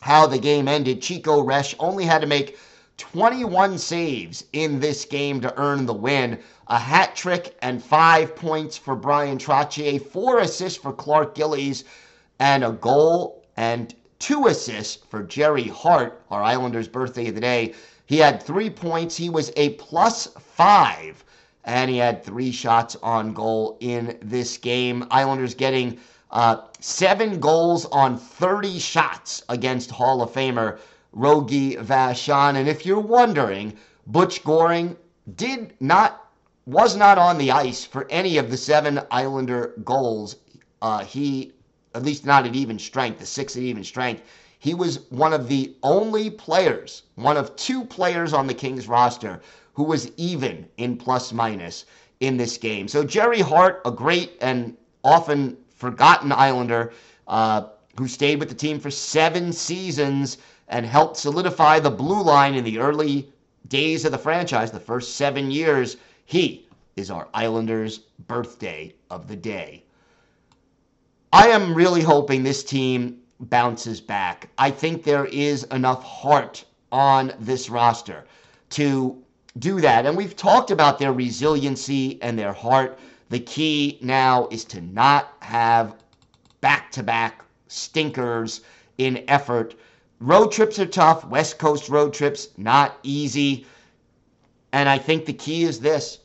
how 0.00 0.26
the 0.26 0.38
game 0.38 0.68
ended. 0.68 1.02
Chico 1.02 1.44
Resch 1.44 1.74
only 1.78 2.06
had 2.06 2.22
to 2.22 2.26
make 2.26 2.56
21 3.00 3.78
saves 3.78 4.44
in 4.52 4.78
this 4.78 5.06
game 5.06 5.40
to 5.40 5.58
earn 5.58 5.86
the 5.86 5.94
win. 5.94 6.38
A 6.68 6.78
hat 6.78 7.16
trick 7.16 7.56
and 7.62 7.82
five 7.82 8.36
points 8.36 8.76
for 8.76 8.94
Bryan 8.94 9.38
Trottier, 9.38 9.98
four 9.98 10.40
assists 10.40 10.78
for 10.78 10.92
Clark 10.92 11.34
Gillies, 11.34 11.84
and 12.38 12.62
a 12.62 12.72
goal 12.72 13.42
and 13.56 13.94
two 14.18 14.48
assists 14.48 15.02
for 15.08 15.22
Gerry 15.22 15.66
Hart, 15.68 16.20
our 16.30 16.42
Islanders' 16.42 16.88
birthday 16.88 17.28
of 17.28 17.34
the 17.34 17.40
day. 17.40 17.74
He 18.04 18.18
had 18.18 18.42
three 18.42 18.68
points. 18.68 19.16
He 19.16 19.30
was 19.30 19.50
a 19.56 19.70
plus 19.70 20.26
five, 20.38 21.24
and 21.64 21.90
he 21.90 21.96
had 21.96 22.22
three 22.22 22.52
shots 22.52 22.96
on 23.02 23.32
goal 23.32 23.78
in 23.80 24.18
this 24.20 24.58
game. 24.58 25.06
Islanders 25.10 25.54
getting 25.54 25.98
uh, 26.30 26.58
seven 26.80 27.40
goals 27.40 27.86
on 27.86 28.18
30 28.18 28.78
shots 28.78 29.42
against 29.48 29.90
Hall 29.90 30.20
of 30.20 30.32
Famer 30.32 30.78
Rogie 31.12 31.76
Vachon. 31.76 32.56
And 32.56 32.68
if 32.68 32.86
you're 32.86 33.00
wondering, 33.00 33.76
Butch 34.06 34.44
Goring 34.44 34.96
did 35.36 35.74
not 35.80 36.30
was 36.66 36.94
not 36.94 37.18
on 37.18 37.38
the 37.38 37.50
ice 37.50 37.84
for 37.84 38.06
any 38.10 38.38
of 38.38 38.50
the 38.50 38.56
seven 38.56 39.00
Islander 39.10 39.74
goals. 39.82 40.36
Uh, 40.82 41.04
he, 41.04 41.52
at 41.94 42.04
least 42.04 42.24
not 42.24 42.46
at 42.46 42.54
even 42.54 42.78
strength, 42.78 43.18
the 43.18 43.26
six 43.26 43.56
at 43.56 43.62
even 43.62 43.82
strength. 43.82 44.22
He 44.58 44.74
was 44.74 45.00
one 45.10 45.32
of 45.32 45.48
the 45.48 45.74
only 45.82 46.30
players, 46.30 47.02
one 47.16 47.36
of 47.36 47.56
two 47.56 47.84
players 47.84 48.32
on 48.32 48.46
the 48.46 48.54
Kings 48.54 48.86
roster 48.86 49.40
who 49.72 49.84
was 49.84 50.12
even 50.16 50.68
in 50.76 50.96
plus 50.96 51.32
minus 51.32 51.86
in 52.20 52.36
this 52.36 52.58
game. 52.58 52.86
So 52.86 53.02
Gerry 53.02 53.40
Hart, 53.40 53.80
a 53.84 53.90
great 53.90 54.36
and 54.40 54.76
often 55.02 55.56
forgotten 55.74 56.30
Islander 56.30 56.92
uh, 57.26 57.68
who 57.98 58.06
stayed 58.06 58.38
with 58.38 58.48
the 58.48 58.54
team 58.54 58.78
for 58.78 58.90
seven 58.90 59.52
seasons 59.52 60.36
and 60.70 60.86
helped 60.86 61.16
solidify 61.16 61.78
the 61.78 61.90
blue 61.90 62.22
line 62.22 62.54
in 62.54 62.64
the 62.64 62.78
early 62.78 63.28
days 63.68 64.04
of 64.04 64.12
the 64.12 64.18
franchise, 64.18 64.70
the 64.70 64.80
first 64.80 65.16
seven 65.16 65.50
years. 65.50 65.98
He 66.24 66.66
is 66.96 67.10
our 67.10 67.28
Islanders' 67.34 67.98
birthday 68.26 68.94
of 69.10 69.28
the 69.28 69.36
day. 69.36 69.84
I 71.32 71.48
am 71.48 71.74
really 71.74 72.02
hoping 72.02 72.42
this 72.42 72.64
team 72.64 73.18
bounces 73.40 74.00
back. 74.00 74.48
I 74.58 74.70
think 74.70 75.02
there 75.02 75.26
is 75.26 75.64
enough 75.64 76.02
heart 76.02 76.64
on 76.92 77.32
this 77.38 77.70
roster 77.70 78.24
to 78.70 79.22
do 79.58 79.80
that. 79.80 80.06
And 80.06 80.16
we've 80.16 80.36
talked 80.36 80.70
about 80.70 80.98
their 80.98 81.12
resiliency 81.12 82.20
and 82.22 82.38
their 82.38 82.52
heart. 82.52 82.98
The 83.28 83.40
key 83.40 83.98
now 84.02 84.48
is 84.50 84.64
to 84.66 84.80
not 84.80 85.34
have 85.40 85.96
back 86.60 86.90
to 86.92 87.02
back 87.02 87.44
stinkers 87.68 88.60
in 88.98 89.24
effort. 89.28 89.74
Road 90.22 90.52
trips 90.52 90.78
are 90.78 90.84
tough. 90.84 91.24
West 91.24 91.58
Coast 91.58 91.88
road 91.88 92.12
trips, 92.12 92.48
not 92.58 92.98
easy. 93.02 93.66
And 94.70 94.86
I 94.86 94.98
think 94.98 95.24
the 95.24 95.32
key 95.32 95.64
is 95.64 95.80
this 95.80 96.18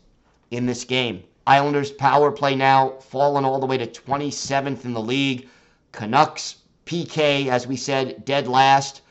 in 0.51 0.65
this 0.65 0.83
game. 0.83 1.23
Islanders 1.47 1.91
power 1.91 2.29
play 2.29 2.55
now 2.55 2.97
fallen 2.99 3.45
all 3.45 3.57
the 3.57 3.65
way 3.65 3.77
to 3.77 3.87
27th 3.87 4.83
in 4.83 4.93
the 4.93 5.01
league. 5.01 5.47
Canucks 5.93 6.57
PK, 6.85 7.47
as 7.47 7.67
we 7.67 7.77
said, 7.77 8.25
dead 8.25 8.49
last. 8.49 9.01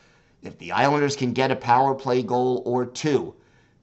If 0.42 0.58
the 0.58 0.72
Islanders 0.72 1.16
can 1.16 1.32
get 1.32 1.50
a 1.50 1.56
power 1.56 1.94
play 1.94 2.22
goal 2.22 2.62
or 2.66 2.84
two, 2.84 3.34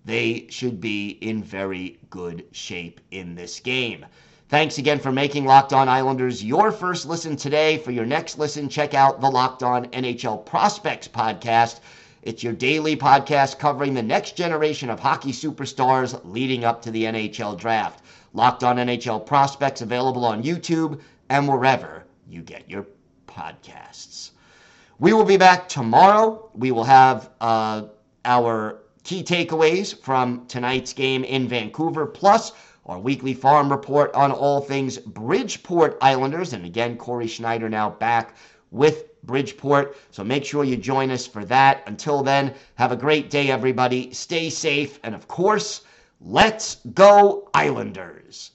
they 0.06 0.46
should 0.52 0.80
be 0.80 1.18
in 1.22 1.44
very 1.44 1.98
good 2.12 2.46
shape 2.52 3.02
in 3.10 3.34
this 3.34 3.60
game. 3.60 4.06
Thanks 4.52 4.80
again 4.80 5.00
for 5.00 5.14
making 5.14 5.46
Locked 5.46 5.72
On 5.72 5.88
Islanders 5.88 6.44
your 6.44 6.74
first 6.74 7.06
listen 7.06 7.38
today. 7.38 7.78
For 7.78 7.92
your 7.92 8.06
next 8.06 8.38
listen, 8.38 8.68
check 8.68 8.94
out 8.94 9.22
the 9.22 9.30
Locked 9.32 9.64
On 9.64 9.86
NHL 9.92 10.46
Prospects 10.46 11.08
podcast. 11.08 11.80
It's 12.24 12.44
your 12.44 12.52
daily 12.52 12.98
podcast 12.98 13.60
covering 13.60 13.94
the 13.94 14.04
next 14.04 14.36
generation 14.36 14.90
of 14.90 15.00
hockey 15.00 15.32
superstars 15.32 16.20
leading 16.26 16.66
up 16.66 16.82
to 16.82 16.92
the 16.92 17.06
NHL 17.06 17.58
draft. 17.58 18.04
Locked 18.34 18.66
On 18.66 18.76
NHL 18.76 19.26
Prospects 19.26 19.80
available 19.80 20.26
on 20.26 20.44
YouTube 20.44 21.00
and 21.30 21.48
wherever 21.48 22.04
you 22.28 22.42
get 22.42 22.70
your 22.70 22.86
podcasts. 23.28 24.32
We 25.00 25.14
will 25.14 25.24
be 25.24 25.38
back 25.38 25.70
tomorrow. 25.70 26.50
We 26.54 26.72
will 26.72 26.84
have 26.84 27.30
uh, 27.40 27.84
our 28.26 28.82
key 29.06 29.24
takeaways 29.24 29.98
from 29.98 30.46
tonight's 30.48 30.92
game 30.92 31.24
in 31.24 31.48
Vancouver, 31.48 32.06
plus 32.06 32.52
our 32.86 33.00
weekly 33.00 33.34
farm 33.34 33.72
report 33.72 34.14
on 34.14 34.32
all 34.32 34.62
things 34.62 34.98
Bridgeport 34.98 35.98
Islanders. 36.02 36.54
And 36.54 36.66
again, 36.66 36.98
Cory 36.98 37.28
Schneider 37.28 37.70
now 37.70 37.90
back 37.90 38.36
with 38.72 39.22
Bridgeport. 39.24 39.98
So 40.10 40.24
make 40.24 40.44
sure 40.44 40.64
you 40.64 40.78
join 40.78 41.12
us 41.12 41.28
for 41.28 41.46
that. 41.46 41.84
Until 41.86 42.24
then, 42.24 42.54
have 42.76 42.92
a 42.92 42.98
great 42.98 43.30
day, 43.30 43.52
everybody. 43.52 44.12
Stay 44.14 44.50
safe. 44.50 45.00
And 45.04 45.14
of 45.14 45.28
course, 45.28 45.82
let's 46.20 46.78
go, 46.94 47.50
Islanders. 47.54 48.52